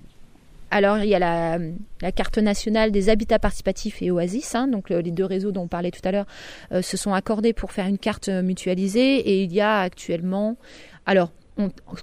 [0.73, 4.57] Alors, il y a la, carte nationale des habitats participatifs et Oasis.
[4.57, 6.27] Hein, donc, les deux réseaux dont on parlait tout à l'heure
[6.73, 9.19] euh, se sont accordés pour faire une carte mutualisée.
[9.19, 10.57] Et il y a actuellement.
[11.07, 11.31] Alors,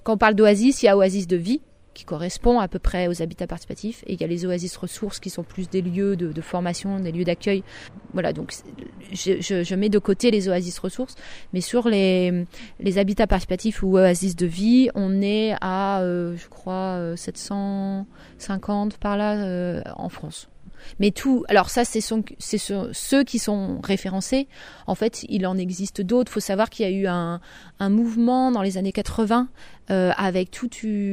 [0.02, 1.60] quand on parle d'Oasis, il y a Oasis de vie,
[1.94, 4.02] qui correspond à peu près aux habitats participatifs.
[4.06, 7.12] Et il y a les oasis ressources qui sont plus des lieux de, formation, des
[7.12, 7.62] lieux d'accueil.
[8.12, 8.52] Voilà, donc
[9.12, 11.14] je, mets de côté les oasis ressources,
[11.52, 12.44] mais sur les,
[12.96, 19.16] habitats participatifs ou oasis de vie, on est à, euh, je crois, 750 euh, par
[19.16, 20.48] là euh, en France.
[21.00, 24.48] Mais tout, alors ça, c'est ceux qui sont référencés.
[24.86, 26.30] En fait, il en existe d'autres.
[26.30, 27.40] Il faut savoir qu'il y a eu un,
[27.80, 29.48] mouvement dans les années 80
[29.90, 30.68] euh, avec tout,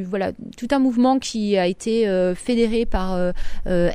[0.05, 3.31] voilà, tout un mouvement qui a été euh, fédéré par euh,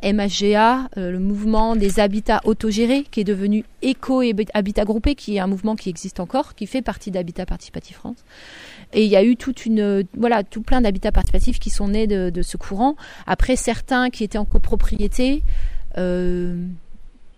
[0.02, 5.40] MHGA, le mouvement des habitats autogérés, qui est devenu Éco et Habitat Groupé, qui est
[5.40, 8.18] un mouvement qui existe encore, qui fait partie d'Habitat Participatif France.
[8.92, 12.06] Et il y a eu toute une, voilà, tout plein d'habitats participatifs qui sont nés
[12.06, 12.96] de, de, ce courant.
[13.26, 15.42] Après, certains qui étaient en copropriété,
[15.98, 16.66] euh,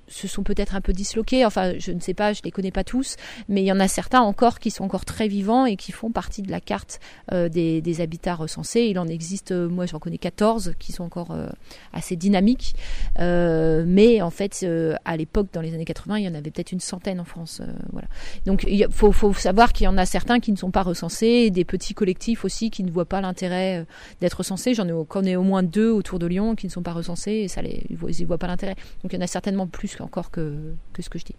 [0.09, 1.45] se sont peut-être un peu disloqués.
[1.45, 3.17] Enfin, je ne sais pas, je les connais pas tous,
[3.49, 6.11] mais il y en a certains encore qui sont encore très vivants et qui font
[6.11, 7.01] partie de la carte
[7.33, 8.83] euh, des, habitats recensés.
[8.83, 11.49] Il en existe, euh, moi j'en connais 14 qui sont encore euh,
[11.93, 12.75] assez dynamiques,
[13.19, 14.67] mais en fait,
[15.05, 17.61] à l'époque, dans les années 80, il y en avait peut-être une centaine en France.
[17.93, 18.07] voilà.
[18.47, 21.65] Donc, il faut, savoir qu'il y en a certains qui ne sont pas recensés, des
[21.65, 23.85] petits collectifs aussi qui ne voient pas l'intérêt
[24.21, 24.75] d'être recensés.
[24.75, 27.49] J'en ai, connais au moins deux autour de Lyon qui ne sont pas recensés et
[27.49, 28.77] ça les, ils ne voient pas l'intérêt.
[29.03, 31.37] Donc, il y en a certainement plus encore que, ce que je dis.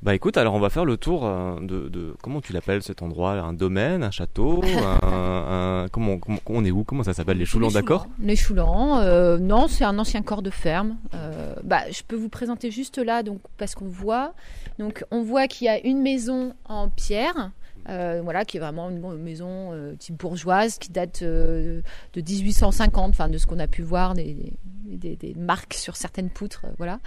[0.00, 3.32] Bah écoute, alors on va faire le tour euh, de, comment tu l'appelles cet endroit,
[3.32, 4.62] un domaine, un château,
[5.02, 8.06] un, comment, on est où, comment ça s'appelle, les Choulans, d'accord?
[8.20, 10.98] Les Choulans, euh, non, c'est un ancien corps de ferme.
[11.14, 14.34] Euh, bah, je peux vous présenter juste là, donc parce qu'on voit,
[14.78, 17.50] donc on voit qu'il y a une maison en pierre
[17.88, 21.82] voilà, qui est vraiment une maison type bourgeoise qui date de
[22.16, 24.52] 1850, enfin de ce qu'on a pu voir des,
[24.84, 27.00] des, marques sur certaines poutres, voilà,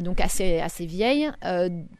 [0.00, 1.30] donc assez assez vieille,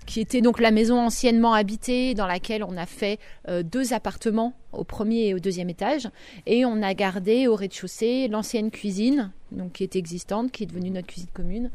[0.06, 3.18] qui était donc la maison anciennement habitée dans laquelle on a fait
[3.64, 6.08] deux appartements au premier et au deuxième étage.
[6.46, 10.90] Et on a gardé au rez-de-chaussée l'ancienne cuisine, donc qui est existante, qui est devenue
[10.90, 11.70] notre cuisine commune.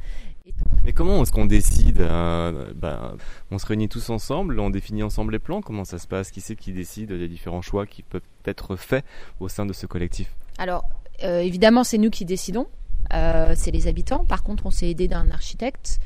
[0.83, 3.15] Mais comment est-ce qu'on décide euh, ben,
[3.51, 5.61] On se réunit tous ensemble, on définit ensemble les plans.
[5.61, 9.05] Comment ça se passe Qui c'est qui décide des différents choix qui peuvent être faits
[9.39, 10.35] au sein de ce collectif?
[10.57, 10.85] Alors,
[11.23, 12.67] euh, évidemment, c'est nous qui décidons.
[13.13, 14.23] Euh, c'est les habitants.
[14.23, 15.99] Par contre, on s'est aidé d'un architecte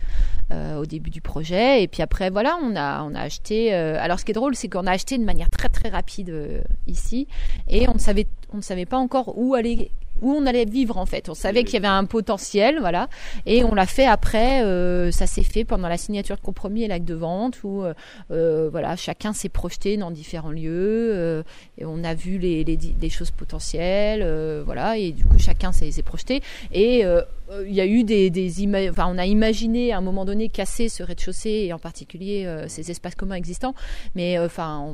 [0.78, 1.82] au début du projet.
[1.82, 3.74] Et puis après, voilà, on a, on a acheté.
[3.74, 7.28] Alors, ce qui est drôle, c'est qu'on a acheté de manière très très rapide ici,
[7.68, 9.90] et on savait, on ne savait pas encore où aller
[10.22, 11.30] où on allait vivre en fait.
[11.30, 13.08] On savait qu'il y avait un potentiel, voilà,
[13.46, 14.64] et on l'a fait après.
[14.64, 17.94] Euh, ça s'est fait pendant la signature de compromis et l'acte de vente où euh,
[18.32, 21.44] euh, voilà, chacun s'est projeté dans différents lieux
[21.78, 26.42] et on a vu les, les, choses potentielles, voilà, et du coup chacun s'est projeté
[26.72, 27.04] et
[27.66, 28.52] il y a eu des, des
[28.90, 32.92] enfin on a imaginé à un moment donné casser ce rez-de-chaussée et en particulier ces
[32.92, 33.76] espaces communs existants,
[34.16, 34.94] mais enfin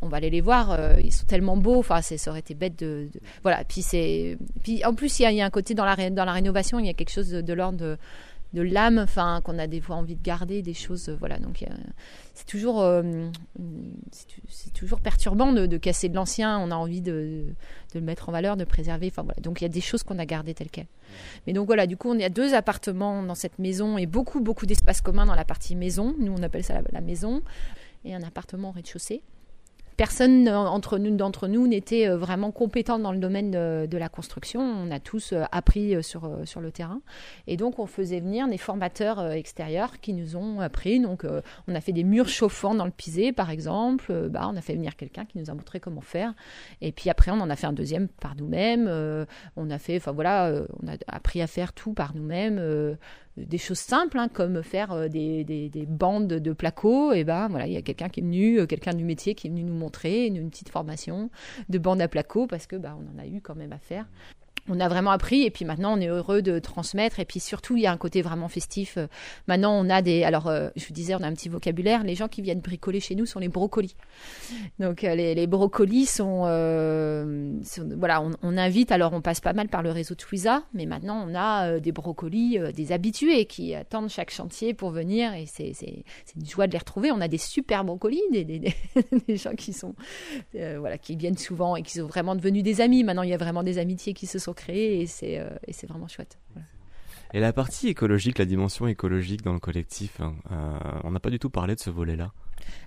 [0.00, 3.08] on, va aller les voir, ils sont tellement beaux, enfin ça aurait été bête de,
[3.12, 4.36] de voilà, puis c'est
[4.84, 6.94] en plus, il y, a un côté dans la, dans la rénovation, il y a
[6.94, 7.98] quelque chose de, l'ordre de,
[8.52, 11.38] de l'âme, enfin qu'on a des fois envie de garder, des choses, euh, voilà.
[11.38, 11.64] Donc
[12.34, 13.02] c'est toujours, euh,
[14.48, 16.58] c'est toujours perturbant de, casser de l'ancien.
[16.58, 17.46] On a envie de,
[17.94, 19.08] de, le mettre en valeur, de préserver.
[19.08, 19.40] Enfin voilà.
[19.40, 20.86] Donc il y a des choses qu'on a gardées telles quelles.
[21.46, 24.66] Mais donc voilà, du coup, on a deux appartements dans cette maison et beaucoup, beaucoup
[24.66, 26.14] d'espaces communs dans la partie maison.
[26.18, 27.42] Nous, on appelle ça la maison
[28.04, 29.22] et un appartement au rez-de-chaussée
[29.96, 34.60] personne d'entre nous n'était euh, vraiment compétent dans le domaine de, la construction.
[34.60, 37.00] On a tous euh, appris euh, sur, sur le terrain.
[37.46, 41.00] Et donc, on faisait venir des formateurs extérieurs qui nous ont appris.
[41.00, 41.24] Donc,
[41.68, 44.28] on a fait des murs chauffants dans le pisé, par exemple.
[44.30, 46.34] Bah, on a fait venir quelqu'un qui nous a montré comment faire.
[46.80, 48.88] Et puis après, on en a fait un deuxième par nous-mêmes.
[49.56, 50.52] on a fait, enfin voilà,
[50.82, 52.96] on a appris à faire tout par nous-mêmes
[53.36, 57.12] des choses simples, hein, comme faire euh, des, des, des, bandes de placo.
[57.12, 59.46] Et ben voilà, il y a quelqu'un qui est venu, euh, quelqu'un du métier qui
[59.46, 61.30] est venu nous montrer une, petite formation
[61.68, 64.06] de bandes à placo parce que bah, on en a eu quand même à faire
[64.68, 67.76] on a vraiment appris et puis maintenant on est heureux de transmettre et puis surtout
[67.76, 68.96] il y a un côté vraiment festif.
[69.48, 72.04] Maintenant on a des alors euh, je vous disais on a un petit vocabulaire.
[72.04, 73.96] Les gens qui viennent bricoler chez nous sont les brocolis.
[74.78, 77.52] Donc euh, les, brocolis sont, euh,
[77.96, 81.34] voilà on, invite alors on passe pas mal par le réseau Twiza mais maintenant on
[81.34, 86.04] a des brocolis des habitués qui attendent chaque chantier pour venir et c'est c'est
[86.36, 87.10] une joie de les retrouver.
[87.10, 88.60] On a des super brocolis des, des,
[89.26, 89.96] des gens qui sont
[90.52, 93.02] voilà qui viennent souvent et qui sont vraiment devenus des amis.
[93.02, 96.38] Maintenant il y a vraiment des amitiés qui se sont et euh, c'est vraiment chouette.
[97.34, 101.30] Et la partie écologique, la dimension écologique dans le collectif, hein, euh, on n'a pas
[101.30, 102.32] du tout parlé de ce volet-là.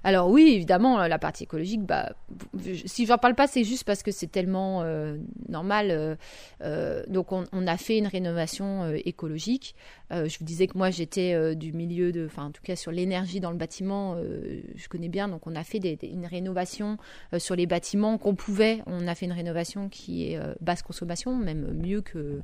[0.03, 2.13] Alors oui, évidemment, la partie écologique, bah,
[2.85, 5.17] si j'en parle pas, c'est juste parce que c'est tellement euh,
[5.49, 5.91] normal.
[5.91, 6.15] Euh,
[6.61, 9.75] euh, donc on, a fait une rénovation écologique.
[10.11, 13.39] je vous disais que moi j'étais du milieu de, enfin en tout cas sur l'énergie
[13.39, 14.17] dans le bâtiment,
[14.75, 15.27] je connais bien.
[15.27, 16.97] Donc on a fait une rénovation
[17.37, 18.81] sur les bâtiments qu'on pouvait.
[18.85, 22.41] On a fait une rénovation qui est basse consommation, même mieux que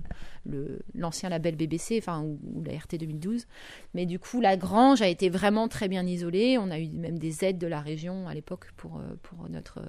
[0.96, 3.46] l'ancien label BBC, enfin ou, ou, la RT 2012.
[3.94, 6.58] Mais du coup la grange a été vraiment très bien isolée.
[6.58, 9.82] On a eu même des aides de la région à l'époque pour, euh, notre,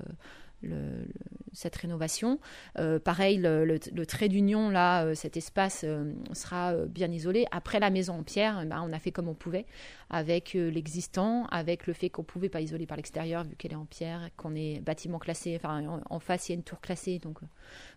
[0.62, 1.06] le,
[1.52, 2.38] cette rénovation.
[2.78, 5.84] Euh, pareil, le, trait d'union, là, euh, cet espace
[6.32, 7.46] sera bien isolé.
[7.50, 9.66] Après la maison en pierre, eh ben, on a fait comme on pouvait,
[10.10, 13.76] avec l'existant, avec le fait qu'on ne pouvait pas isoler par l'extérieur, vu qu'elle est
[13.76, 17.18] en pierre, qu'on est bâtiment classé, enfin, en, face, il y a une tour classée.
[17.18, 17.38] Donc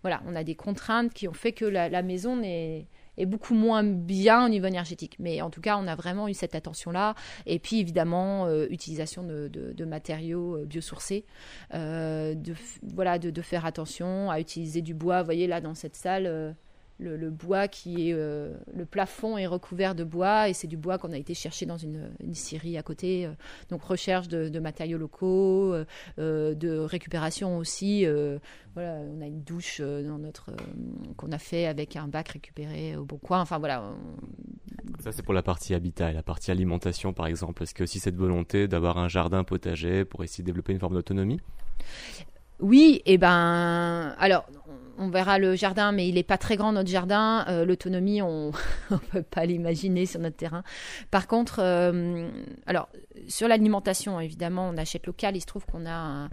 [0.02, 3.84] voilà, on a des contraintes qui ont fait que la maison n'est est beaucoup moins
[3.84, 5.16] bien au niveau énergétique.
[5.20, 7.16] Mais en tout cas, on a vraiment eu cette attention-là.
[7.46, 11.26] Et puis, évidemment, euh, utilisation de, matériaux euh, biosourcés.
[11.74, 12.54] Euh, de,
[12.94, 15.22] voilà, de, faire attention à utiliser du bois.
[15.22, 16.56] Vous voyez, là, dans cette salle,
[16.98, 20.98] le, bois qui est euh, le plafond est recouvert de bois et c'est du bois
[20.98, 23.26] qu'on a été chercher dans une, une scierie à côté.
[23.26, 23.32] Euh.
[23.70, 25.74] donc recherche de, matériaux locaux,
[26.20, 28.06] euh, de récupération aussi.
[28.74, 30.52] voilà, on a une douche dans notre
[31.18, 33.42] qu'on a fait avec un bac récupéré au bon coin.
[33.42, 33.84] Enfin voilà.
[35.00, 37.64] Ça c'est pour la partie habitat et la partie alimentation par exemple.
[37.64, 40.94] Est-ce que aussi cette volonté d'avoir un jardin potager pour essayer de développer une forme
[40.94, 41.40] d'autonomie?
[42.62, 44.46] Oui, et eh ben alors
[44.98, 47.46] on verra le jardin, mais il n'est pas très grand notre jardin.
[47.48, 48.52] Euh, l'autonomie, on
[48.92, 50.64] ne peut pas l'imaginer sur notre terrain.
[51.12, 52.30] Par contre, euh,
[52.66, 52.90] alors
[53.28, 55.36] sur l'alimentation, évidemment, on achète local.
[55.36, 56.30] Il se trouve qu'on a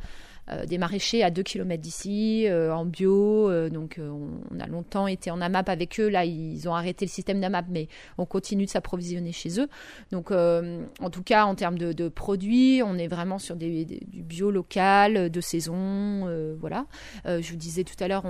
[0.66, 3.68] des maraîchers à 2 km d'ici, en bio.
[3.70, 6.08] donc, on, a longtemps été en AMAP avec eux.
[6.08, 9.68] Là, ils ont arrêté le système d'AMAP, mais on continue de s'approvisionner chez eux.
[10.10, 15.30] Donc, en tout cas, en termes de, produits, on est vraiment sur du bio local,
[15.30, 16.26] de saison.
[16.58, 16.86] voilà.
[17.24, 18.24] je vous disais tout à l'heure,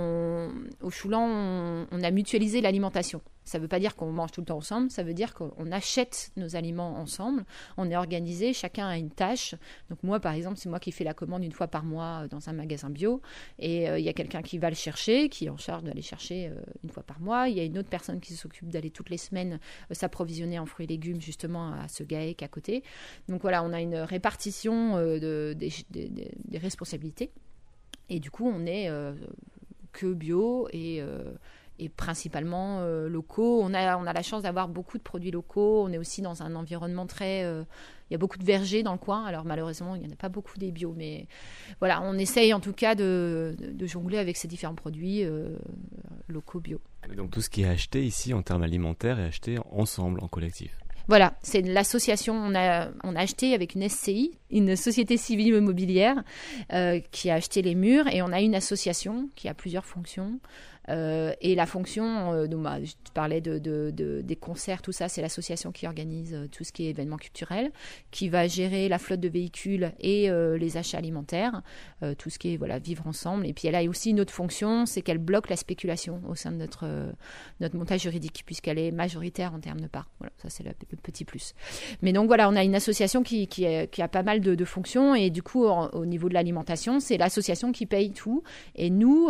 [0.81, 3.21] au Choulan, on a mutualisé l'alimentation.
[3.45, 5.71] Ça ne veut pas dire qu'on mange tout le temps ensemble, ça veut dire qu'on
[5.71, 7.43] achète nos aliments ensemble.
[7.77, 9.55] On est organisé, chacun a une tâche.
[9.89, 12.27] Donc moi, par exemple, c'est moi qui fais la commande une fois par mois euh,
[12.27, 13.21] dans un magasin bio.
[13.59, 16.01] Et euh, il y a quelqu'un qui va le chercher, qui est en charge d'aller
[16.01, 17.49] chercher euh, une fois par mois.
[17.49, 19.59] Il y a une autre personne qui s'occupe d'aller toutes les semaines
[19.91, 22.83] s'approvisionner en fruits et légumes justement à ce GAEC à côté.
[23.27, 27.31] Donc voilà, on a une répartition de, des, responsabilités.
[28.09, 28.89] Et du coup, on est
[29.91, 31.01] que bio et
[31.79, 33.61] et principalement euh, locaux.
[33.63, 35.83] On a, on a la chance d'avoir beaucoup de produits locaux.
[35.83, 37.43] On est aussi dans un environnement très.
[37.43, 37.63] Euh,
[38.09, 39.25] il y a beaucoup de vergers dans le coin.
[39.25, 41.27] Alors malheureusement, il n'y en a pas beaucoup des bio, mais
[41.79, 45.57] voilà, on essaye en tout cas de, de, jongler avec ces différents produits euh,
[46.27, 46.79] locaux bio.
[47.15, 50.77] donc tout ce qui est acheté ici en termes alimentaires est acheté ensemble, en collectif.
[51.07, 52.33] Voilà, c'est l'association.
[52.33, 56.23] On a, on a acheté avec une SCI, une société civile immobilière,
[57.11, 60.39] qui a acheté les murs, et on a une association qui a plusieurs fonctions.
[60.89, 63.59] Euh, et la fonction, euh, donc, bah, je parlais de,
[64.21, 67.71] des concerts, tout ça, c'est l'association qui organise euh, tout ce qui est événement culturel,
[68.11, 71.61] qui va gérer la flotte de véhicules et les achats alimentaires,
[72.17, 73.45] tout ce qui est voilà vivre ensemble.
[73.45, 76.51] Et puis elle a aussi une autre fonction, c'est qu'elle bloque la spéculation au sein
[76.51, 76.85] de notre
[77.59, 80.09] notre montage juridique, puisqu'elle est majoritaire en termes de parts.
[80.19, 81.53] Voilà, ça c'est le, petit plus.
[82.01, 85.29] Mais donc voilà, on a une association qui, qui, a pas mal de, fonctions et
[85.29, 88.43] du coup au niveau de l'alimentation, c'est l'association qui paye tout.
[88.75, 89.29] Et nous,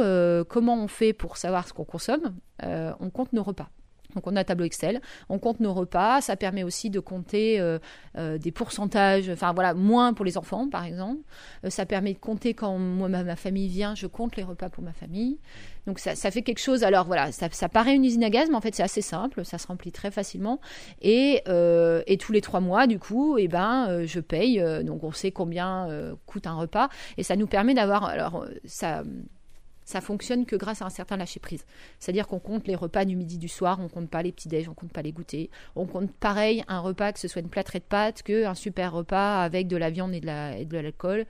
[0.50, 3.70] comment on fait pour savoir ce qu'on consomme, euh, on compte nos repas.
[4.16, 7.60] Donc on a un tableau Excel, on compte nos repas, ça permet aussi de compter
[7.60, 7.80] euh,
[8.16, 11.22] euh, des pourcentages, enfin voilà, moins pour les enfants par exemple.
[11.68, 14.94] ça permet de compter quand moi ma, famille vient, je compte les repas pour ma
[14.94, 15.40] famille.
[15.88, 16.84] Donc ça, fait quelque chose.
[16.84, 19.58] Alors voilà, ça, paraît une usine à gaz, mais en fait c'est assez simple, ça
[19.58, 20.62] se remplit très facilement.
[21.02, 21.42] Et,
[22.06, 24.64] et tous les trois mois du coup, eh ben je paye.
[24.84, 25.88] donc on sait combien
[26.28, 29.04] coûte un repas et ça nous permet d'avoir alors ça
[29.86, 31.66] ça fonctionne que grâce à un certain lâcher prise.
[32.00, 34.70] C'est-à-dire qu'on compte les repas du midi du soir, on compte pas les petits déj,
[34.70, 35.50] on compte pas les goûters.
[35.76, 38.94] On compte pareil un repas que ce soit une plâtrée de pâtes que un super
[38.94, 41.26] repas avec de la viande et de l'alcool.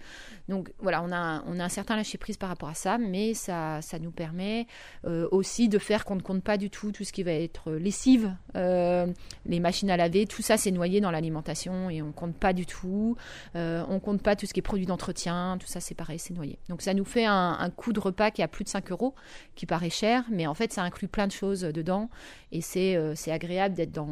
[0.50, 4.12] Donc voilà, on a un certain lâcher prise par rapport à ça, mais ça nous
[4.12, 4.68] permet
[5.06, 7.72] euh, aussi de faire qu'on ne compte pas du tout tout ce qui va être
[7.74, 9.08] lessive, euh,
[9.46, 12.66] les machines à laver, tout ça c'est noyé dans l'alimentation et on compte pas du
[12.66, 13.16] tout.
[13.56, 16.34] Euh, on compte pas tout ce qui est produit d'entretien, tout ça c'est pareil, c'est
[16.34, 16.60] noyé.
[16.70, 19.16] Donc ça nous fait un, un coût de repas qui à plus de 5 euros,
[19.56, 22.10] qui paraît cher, mais en fait, ça inclut plein de choses dedans.
[22.52, 24.08] Et c'est euh, agréable d'être dans,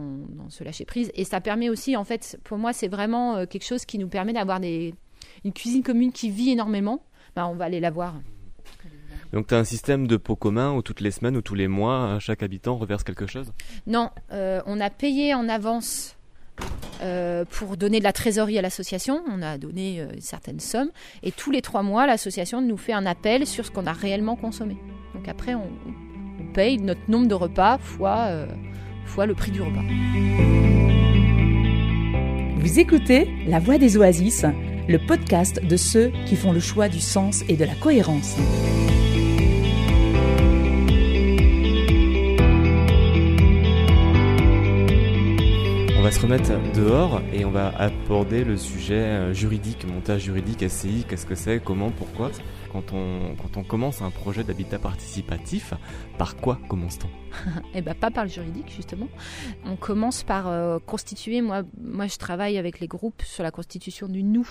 [0.49, 1.11] ce lâcher-prise.
[1.13, 4.07] Et ça permet aussi, en fait, pour moi, c'est vraiment euh, quelque chose qui nous
[4.07, 7.03] permet d'avoir une cuisine commune qui vit énormément.
[7.35, 8.15] Ben, on va aller la voir.
[9.33, 11.67] Donc tu as un système de pots communs où toutes les semaines ou tous les
[11.67, 13.53] mois, chaque habitant reverse quelque chose?
[13.87, 16.17] Non, euh, on a payé en avance
[17.01, 19.23] euh, pour donner de la trésorerie à l'association.
[19.27, 20.89] On a donné euh, une certaine somme.
[21.23, 24.35] Et tous les trois mois, l'association nous fait un appel sur ce qu'on a réellement
[24.35, 24.77] consommé.
[25.15, 25.67] Donc après, on,
[26.53, 28.45] paye notre nombre de repas fois, euh,
[29.05, 29.81] fois le prix du repas.
[32.57, 34.45] Vous écoutez La Voix des Oasis,
[34.87, 38.35] le podcast de ceux qui font le choix du sens et de la cohérence.
[46.01, 50.67] On va se remettre dehors et on va aborder le sujet euh, juridique, montage juridique,
[50.67, 52.31] SCI, qu'est-ce que c'est, comment, pourquoi.
[52.73, 55.75] Quand on, commence un projet d'habitat participatif,
[56.17, 57.09] par quoi commence-t-on?
[57.75, 59.09] Eh bien, pas par le juridique, justement.
[59.63, 61.63] On commence par euh, constituer, moi,
[62.07, 64.49] je travaille avec les groupes sur la constitution du nous.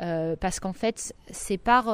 [0.00, 1.86] Euh, parce qu'en fait, c'est par,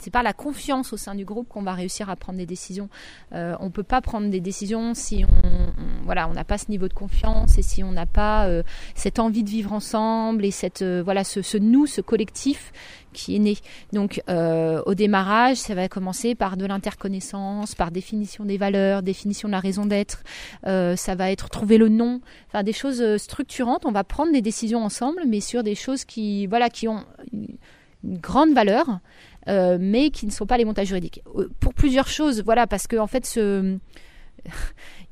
[0.00, 2.88] c'est par la confiance au sein du groupe qu'on va réussir à prendre des décisions.
[3.30, 5.72] On peut pas prendre des décisions si on,
[6.04, 8.48] voilà, on n'a pas ce niveau de confiance et si on n'a pas
[8.94, 12.72] cette envie de vivre ensemble et cette, voilà, ce, nous, ce collectif
[13.12, 13.56] qui est né.
[13.92, 19.52] Donc au démarrage, ça va commencer par de l'interconnaissance, par définition des valeurs, définition de
[19.52, 20.22] la raison d'être.
[20.64, 23.84] ça va être trouver le nom, enfin des choses structurantes.
[23.84, 27.56] On va prendre des décisions ensemble, mais sur des choses qui, voilà, qui ont une,
[28.04, 29.00] grande valeur,
[29.48, 31.22] euh, mais qui ne sont pas les montages juridiques.
[31.36, 33.78] Euh, pour plusieurs choses, voilà, parce que en fait, ce...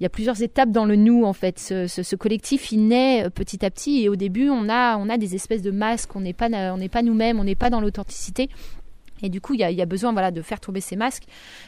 [0.01, 1.59] il y a plusieurs étapes dans le nous en fait.
[1.59, 5.19] Ce, collectif il naît euh, petit à petit et au début on a on a
[5.19, 6.17] des espèces de masques.
[6.17, 8.49] On n'est pas on n'est pas nous-mêmes, on n'est pas dans l'authenticité.
[9.22, 11.24] Et du coup, il y a, besoin voilà, de faire tomber ces masques.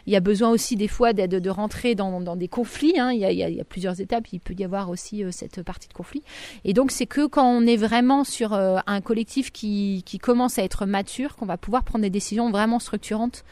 [0.07, 2.99] Il y a besoin aussi des fois de, rentrer dans, des conflits.
[2.99, 3.13] Hein.
[3.13, 4.27] Il, y a, plusieurs étapes.
[4.33, 6.23] Il peut y avoir aussi euh, cette partie de conflit.
[6.65, 10.63] Et donc, c'est que quand on est vraiment sur euh, un collectif qui, commence à
[10.63, 13.45] être mature, qu'on va pouvoir prendre des décisions vraiment structurantes.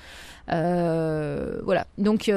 [0.50, 1.86] Euh, voilà.
[1.98, 2.30] Donc,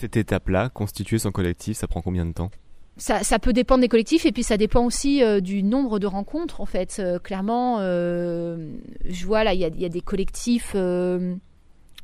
[0.00, 2.50] cette étape-là, constituer son collectif, ça prend combien de temps?
[2.98, 6.60] Ça, peut dépendre des collectifs et puis ça dépend aussi euh, du nombre de rencontres
[6.60, 6.96] en fait.
[6.98, 8.72] Euh, clairement, euh,
[9.08, 10.74] je vois là, il y y a, des collectifs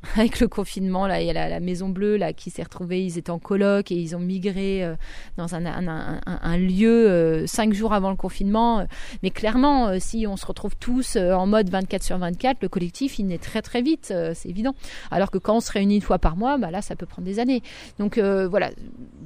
[0.15, 3.03] avec le confinement, là, il y a la, Maison Bleue là qui s'est retrouvée.
[3.03, 4.95] Ils étaient en coloc et ils ont migré euh,
[5.37, 8.85] dans un, lieu euh, cinq jours avant le confinement.
[9.23, 13.19] Mais clairement, euh, si on se retrouve tous en mode 24 sur 24, le collectif
[13.19, 14.75] il naît très très vite, c'est évident.
[15.11, 17.25] Alors que quand on se réunit une fois par mois, bah là, ça peut prendre
[17.25, 17.61] des années.
[17.99, 18.71] Donc voilà,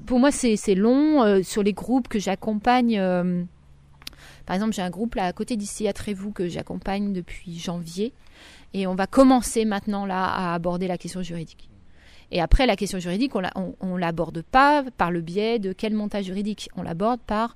[0.05, 1.43] pour moi c'est long.
[1.43, 3.01] sur les groupes que j'accompagne.
[4.45, 8.13] par exemple, j'ai un groupe là à côté d'ici à Trévoux que j'accompagne depuis janvier.
[8.74, 11.70] Et on va commencer maintenant là à aborder la question juridique.
[12.32, 13.41] Et après, la question juridique, on
[13.82, 16.70] ne l'aborde pas par le biais de quel montage juridique.
[16.76, 17.55] On l'aborde par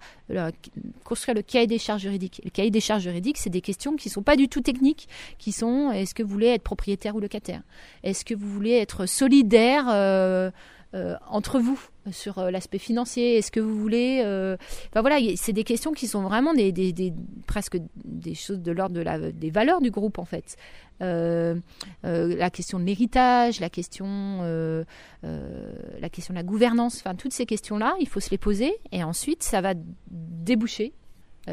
[1.04, 2.42] construire le cahier des charges juridiques.
[2.44, 5.08] Le cahier des charges juridiques, c'est des questions qui ne sont pas du tout techniques,
[5.38, 7.62] qui sont est-ce que vous voulez être propriétaire ou locataire?
[8.04, 10.50] Est-ce que vous voulez être solidaire euh,
[10.96, 11.80] euh, entre vous
[12.12, 14.56] sur euh, l'aspect financier Est-ce que vous voulez euh,
[14.90, 17.14] Enfin voilà, c'est des questions qui sont vraiment des,
[17.48, 20.56] presque des choses de l'ordre de la, des valeurs du groupe en fait.
[21.00, 24.86] la question de l'héritage, la question,
[25.24, 29.04] la question de la gouvernance, enfin toutes ces questions-là, il faut se les poser et
[29.04, 29.74] ensuite ça va
[30.12, 30.94] déboucher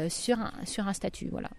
[0.09, 1.49] sur un, sur un statut voilà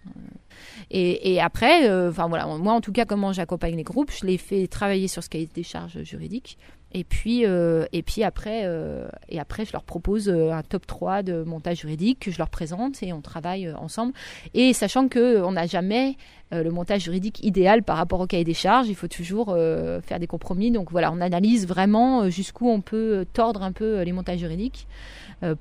[0.90, 4.38] et, et après enfin voilà moi en tout cas comment j'accompagne les groupes je les
[4.38, 6.56] fais travailler sur ce cahier des charges juridiques
[6.94, 10.86] et puis, euh, et puis après, euh, et après, je leur propose euh, un top
[10.86, 14.12] 3 de montage juridique que je leur présente et on travaille ensemble.
[14.52, 16.16] Et sachant qu'on n'a jamais
[16.54, 19.56] le montage juridique idéal par rapport au cahier des charges, il faut toujours
[20.02, 20.70] faire des compromis.
[20.70, 24.86] Donc voilà, on analyse vraiment jusqu'où on peut tordre un peu les montages juridiques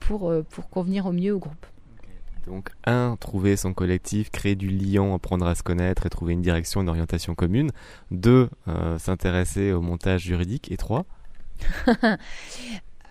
[0.01, 1.65] pour, pour convenir au mieux au groupe.
[2.47, 6.41] Donc, un, trouver son collectif, créer du lien, apprendre à se connaître et trouver une
[6.41, 7.71] direction, une orientation commune.
[8.09, 8.49] Deux,
[8.97, 10.71] s'intéresser au montage juridique.
[10.71, 11.05] Et trois,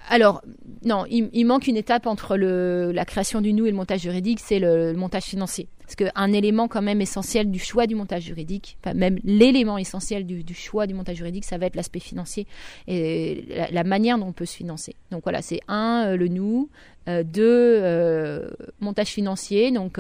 [0.08, 0.42] Alors,
[0.84, 4.40] non, il, manque une étape entre le, la création du nous et le montage juridique,
[4.40, 5.68] c'est le, montage financier.
[5.90, 10.54] Parce qu'un élément quand même essentiel du choix du montage juridique, même l'élément essentiel du,
[10.54, 12.46] choix du montage juridique, ça va être l'aspect financier
[12.86, 14.94] et la, manière dont on peut se financer.
[15.10, 16.70] Donc voilà, c'est un, euh, le nous,
[17.08, 17.42] euh, deux,
[17.82, 19.98] euh, montage financier, donc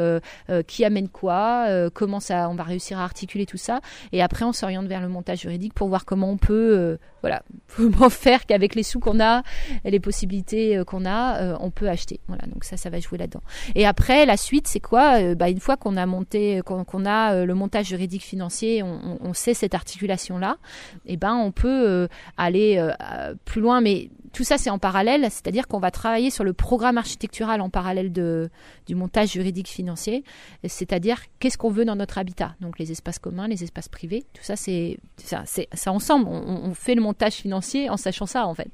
[0.68, 3.80] qui amène quoi, comment ça, on va réussir à articuler tout ça,
[4.12, 7.42] et après on s'oriente vers le montage juridique pour voir comment on peut, voilà,
[7.76, 9.42] comment faire qu'avec les sous qu'on a,
[9.84, 12.20] et les possibilités qu'on a, on peut acheter.
[12.28, 13.42] Voilà, donc ça, ça va jouer là-dedans.
[13.74, 15.34] Et après, la suite, c'est quoi?
[15.34, 19.54] Bah, Une fois qu'on a monté, qu'on a euh, le montage juridique financier, on, sait
[19.54, 20.58] cette articulation là,
[21.06, 25.22] eh ben on peut euh, aller euh, plus loin, mais tout ça, c'est en parallèle,
[25.22, 28.50] c'est-à-dire qu'on va travailler sur le programme architectural en parallèle de,
[28.86, 30.24] du montage juridique financier,
[30.64, 34.42] c'est-à-dire qu'est-ce qu'on veut dans notre habitat, donc les espaces communs, les espaces privés, tout
[34.42, 36.28] ça, c'est ça, ça ensemble.
[36.28, 38.68] On, fait le montage financier en sachant ça, en fait.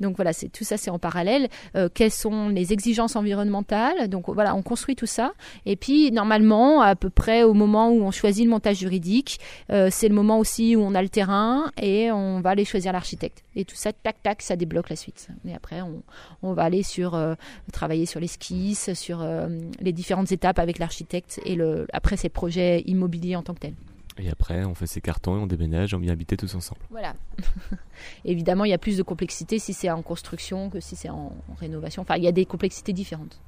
[0.00, 1.48] Donc voilà, c'est tout ça, c'est en parallèle.
[1.76, 4.08] Euh, quelles sont les exigences environnementales?
[4.08, 5.32] Donc voilà, on construit tout ça,
[5.66, 9.38] et puis normalement, à peu près au moment où on choisit le montage juridique,
[9.70, 12.92] euh, c'est le moment aussi où on a le terrain et on va aller choisir
[12.92, 13.42] l'architecte.
[13.54, 15.28] Et tout ça, tac tac, ça débloque suite.
[15.44, 15.80] Mais après,
[16.42, 17.34] on, va aller sur euh,
[17.72, 19.48] travailler sur l'esquisse, sur euh,
[19.80, 23.74] les différentes étapes avec l'architecte et le, après ces projets immobiliers en tant que tels.
[24.18, 26.80] Et après, on fait ses cartons et on déménage, on vient habiter tous ensemble.
[26.90, 27.14] Voilà.
[28.24, 31.32] Évidemment, il y a plus de complexité si c'est en construction que si c'est en,
[31.58, 32.02] rénovation.
[32.02, 33.40] Enfin, il y a des complexités différentes.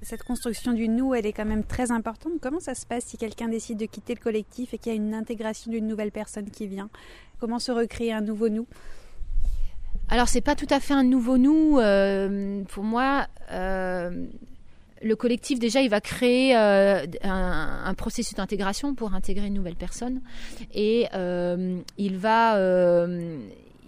[0.00, 2.34] Cette construction du nous, elle est quand même très importante.
[2.40, 4.96] Comment ça se passe si quelqu'un décide de quitter le collectif et qu'il y a
[4.96, 6.88] une intégration d'une nouvelle personne qui vient?
[7.38, 8.66] Comment se recréer un nouveau nous?
[10.08, 11.78] Alors c'est pas tout à fait un nouveau nous.
[11.78, 14.10] Euh, pour moi, euh,
[15.02, 20.20] le collectif déjà il va créer euh, un, processus d'intégration pour intégrer une nouvelle personne
[20.74, 21.06] et
[21.98, 22.58] il va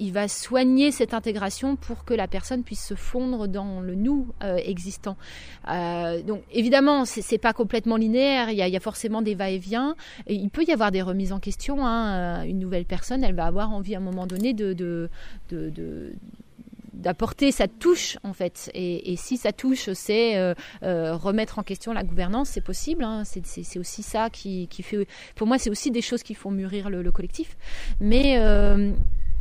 [0.00, 4.28] il va soigner cette intégration pour que la personne puisse se fondre dans le nous
[4.42, 5.16] euh, existant.
[5.68, 8.50] Euh, donc évidemment, c'est pas complètement linéaire.
[8.50, 9.94] Il y, a, forcément des va-et-vient.
[10.26, 11.86] Il peut y avoir des remises en question.
[11.86, 12.42] Hein.
[12.44, 15.10] Une nouvelle personne, elle va avoir envie à un moment donné de,
[16.94, 18.70] d'apporter sa touche en fait.
[18.72, 23.04] Et, si sa touche c'est euh, remettre en question la gouvernance, c'est possible.
[23.04, 23.24] Hein.
[23.24, 25.06] C'est aussi ça qui, fait.
[25.34, 27.58] Pour moi, c'est aussi des choses qui font mûrir le, collectif.
[28.00, 28.38] Mais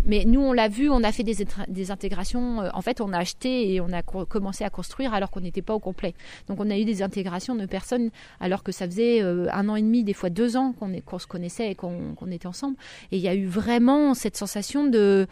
[0.05, 2.61] mais nous, on l'a vu, on a fait des, des intégrations.
[2.61, 5.61] Euh, en fait, on a acheté et on a commencé à construire alors qu'on n'était
[5.61, 6.13] pas au complet.
[6.47, 9.75] Donc, on a eu des intégrations de personnes alors que ça faisait euh, un an
[9.75, 12.75] et demi, des fois deux ans qu'on se connaissait et qu'on était ensemble.
[13.11, 15.27] Et il y a eu vraiment cette sensation de,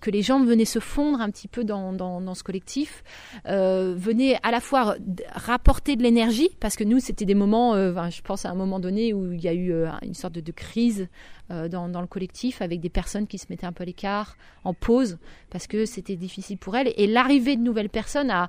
[0.00, 3.04] que les gens venaient se fondre un petit peu dans, dans, ce collectif,
[3.46, 4.96] euh, venaient à la fois
[5.32, 7.74] rapporter de l'énergie parce que nous, c'était des moments.
[7.74, 9.72] Euh, je pense à un moment donné où il y a eu
[10.02, 11.08] une sorte de, crise
[11.52, 14.74] euh, dans, le collectif avec des personnes qui se mettaient un peu à l'écart, en
[14.74, 15.18] pause,
[15.50, 16.92] parce que c'était difficile pour elles.
[16.96, 18.48] Et l'arrivée de nouvelles personnes a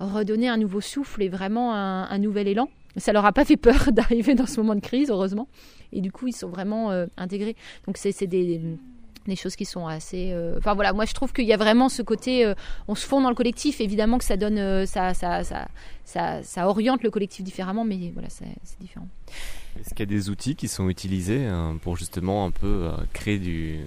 [0.00, 2.68] redonné un nouveau souffle et vraiment un, nouvel élan.
[2.96, 5.48] Ça leur a pas fait peur d'arriver dans ce moment de crise, heureusement.
[5.92, 7.56] Et du coup, ils sont vraiment euh, intégrés.
[7.86, 8.60] Donc c'est des,
[9.36, 10.32] choses qui sont assez.
[10.32, 12.52] Euh, enfin voilà, moi je trouve qu'il y a vraiment ce côté,
[12.88, 13.80] on se fond dans le collectif.
[13.80, 18.46] Évidemment que ça donne, ça, ça, ça, ça oriente le collectif différemment, mais voilà, c'est
[18.80, 19.06] différent.
[19.80, 22.96] Est-ce qu'il y a des outils qui sont utilisés euh, pour justement un peu euh,
[23.12, 23.84] créer du,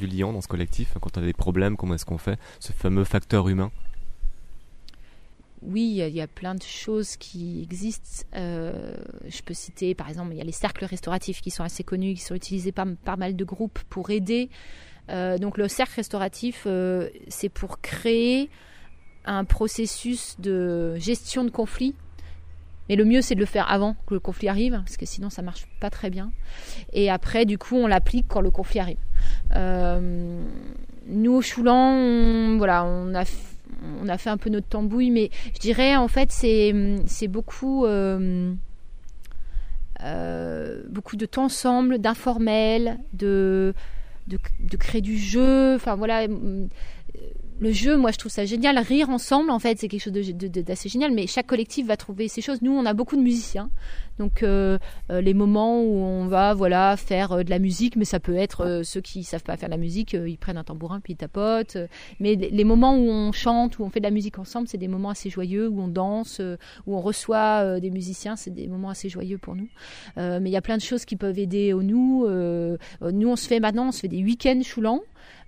[0.00, 3.04] lien dans ce collectif Quand on a des problèmes, comment est-ce qu'on fait Ce fameux
[3.04, 3.70] facteur humain?
[5.62, 8.24] Oui, il y, a plein de choses qui existent.
[8.34, 8.94] Euh,
[9.28, 12.14] je peux citer, par exemple, il y a les cercles restauratifs qui sont assez connus,
[12.14, 14.48] qui sont utilisés par pas mal de groupes pour aider.
[15.08, 16.66] donc le cercle restauratif,
[17.28, 18.48] c'est pour créer
[19.26, 21.94] un processus de gestion de conflits
[22.90, 25.30] mais le mieux, c'est de le faire avant que le conflit arrive, parce que sinon,
[25.30, 26.32] ça marche pas très bien.
[26.92, 28.96] Et après, du coup, on l'applique quand le conflit arrive.
[29.54, 30.42] Euh,
[31.06, 33.22] nous, au Choulan, on, voilà, on a,
[34.02, 37.86] on a fait un peu notre tambouille, mais je dirais, en fait, c'est beaucoup.
[37.86, 38.52] Euh,
[40.02, 43.72] euh, beaucoup de temps ensemble, d'informel, de,
[44.26, 45.76] de, de, créer du jeu.
[45.76, 46.26] Enfin voilà,
[47.60, 48.78] le jeu, moi, je trouve ça génial.
[48.78, 51.12] Rire ensemble, en fait, c'est quelque chose d'assez génial.
[51.12, 52.62] Mais chaque collectif va trouver ses choses.
[52.62, 53.70] Nous, on a beaucoup de musiciens,
[54.18, 54.78] donc euh,
[55.10, 58.36] euh, les moments où on va, voilà, faire euh, de la musique, mais ça peut
[58.36, 61.16] être ceux qui savent pas faire de la musique, ils prennent un tambourin puis ils
[61.16, 61.76] tapotent.
[62.18, 64.88] mais les moments où on chante, où on fait de la musique ensemble, c'est des
[64.88, 66.40] moments assez joyeux, où on danse,
[66.86, 69.68] où on reçoit des musiciens, c'est des moments assez joyeux pour nous.
[70.16, 72.26] mais il y a plein de choses qui peuvent aider au nous.
[72.28, 75.02] nous, on se fait maintenant, on se fait des week-ends choulants.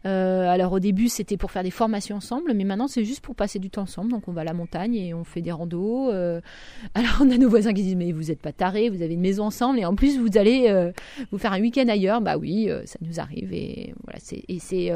[0.04, 3.34] Euh, alors au début c'était pour faire des formations ensemble, mais maintenant c'est juste pour
[3.34, 4.10] passer du temps ensemble.
[4.10, 6.10] Donc on va à la montagne et on fait des randos.
[6.10, 6.40] Euh.
[6.94, 9.20] Alors on a nos voisins qui disent mais vous êtes pas tarés, vous avez une
[9.20, 10.92] maison ensemble et en plus vous allez euh,
[11.30, 12.20] vous faire un week-end ailleurs.
[12.20, 14.18] Bah oui, ça nous arrive et voilà.
[14.48, 14.92] Et c'est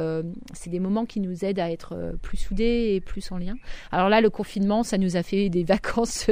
[0.53, 3.55] c'est des moments qui nous aident à être plus soudés et plus en lien.
[3.93, 6.31] Alors là le confinement ça nous a fait des vacances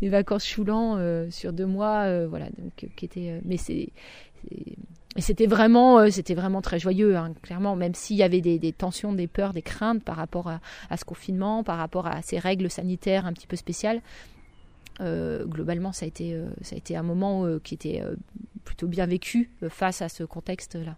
[0.00, 0.98] des vacances choulants
[1.30, 2.46] sur deux mois, voilà.
[2.58, 3.90] Donc qui était mais c'est
[5.16, 8.72] et c'était vraiment, euh, c'était vraiment très joyeux, hein, clairement, même s'il y avait des,
[8.72, 12.70] tensions, des peurs, des craintes par rapport à, ce confinement, par rapport à ces règles
[12.70, 14.00] sanitaires un petit peu spéciales.
[15.00, 18.02] Euh, globalement, ça a été, euh, ça a été un moment qui était
[18.64, 20.96] plutôt bien vécu face à ce contexte-là.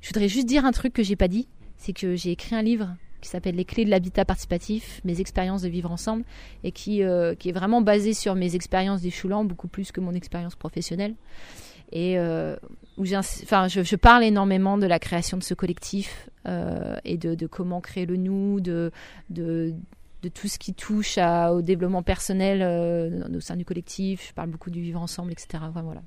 [0.00, 2.62] Je voudrais juste dire un truc que j'ai pas dit, c'est que j'ai écrit un
[2.62, 6.24] livre qui s'appelle Les clés de l'habitat participatif, mes expériences de vivre ensemble,
[6.64, 7.02] et qui,
[7.38, 11.14] qui est vraiment basé sur mes expériences d'échoulant, beaucoup plus que mon expérience professionnelle
[11.92, 12.56] et euh,
[12.96, 17.34] où enfin, je, je, parle énormément de la création de ce collectif euh, et de,
[17.34, 18.92] de, comment créer le nous, de,
[19.30, 19.74] de,
[20.22, 24.28] de tout ce qui touche à, au développement personnel euh, au sein du collectif.
[24.28, 25.64] Je parle beaucoup du vivre ensemble, etc.
[25.68, 26.02] Enfin, voilà.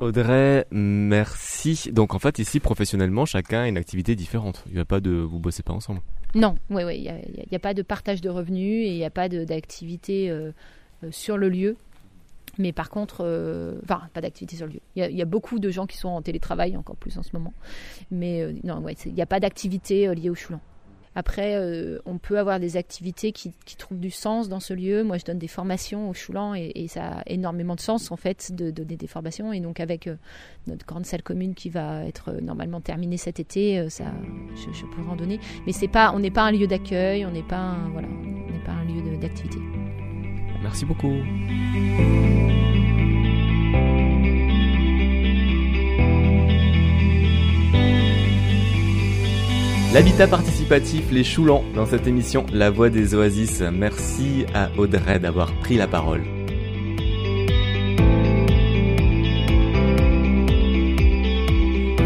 [0.00, 1.90] Audrey, merci.
[1.92, 4.64] Donc en fait ici professionnellement, chacun a une activité différente.
[4.66, 6.00] Il n'y a pas de vous bossez pas ensemble.
[6.34, 9.04] Non, oui, oui, il n'y a, a, pas de partage de revenus et il n'y
[9.04, 10.50] a pas d'activité euh,
[11.12, 11.76] sur le lieu.
[12.58, 14.80] Mais par contre, euh, enfin, pas d'activité sur le lieu.
[14.96, 17.52] Il y, a, beaucoup de gens qui sont en télétravail, encore plus en ce moment.
[18.10, 20.60] Mais euh, non, il n'y a pas d'activité euh, liée au choulan.
[21.16, 21.56] Après,
[22.06, 25.04] on peut avoir des activités qui, trouvent du sens dans ce lieu.
[25.04, 28.50] Moi, je donne des formations au Choulan et, ça a énormément de sens, en fait,
[28.52, 29.52] de donner des formations.
[29.52, 30.10] Et donc, avec
[30.66, 34.06] notre grande salle commune qui va être normalement terminée cet été, ça,
[34.56, 35.38] je, pourrais en donner.
[35.66, 38.64] Mais c'est pas, on n'est pas un lieu d'accueil, on n'est pas, voilà, on n'est
[38.64, 39.58] pas un lieu d'activité.
[40.64, 41.12] Merci beaucoup.
[49.94, 53.62] L'habitat participatif, les choulants dans cette émission La Voix des Oasis.
[53.72, 56.24] Merci à Audrey d'avoir pris la parole.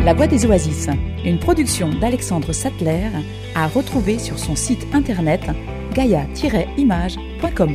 [0.05, 0.91] La Voix des Oasis,
[1.24, 3.09] une production d'Alexandre Sattler
[3.55, 5.41] à retrouver sur son site internet
[5.95, 7.70] gaia-image.com.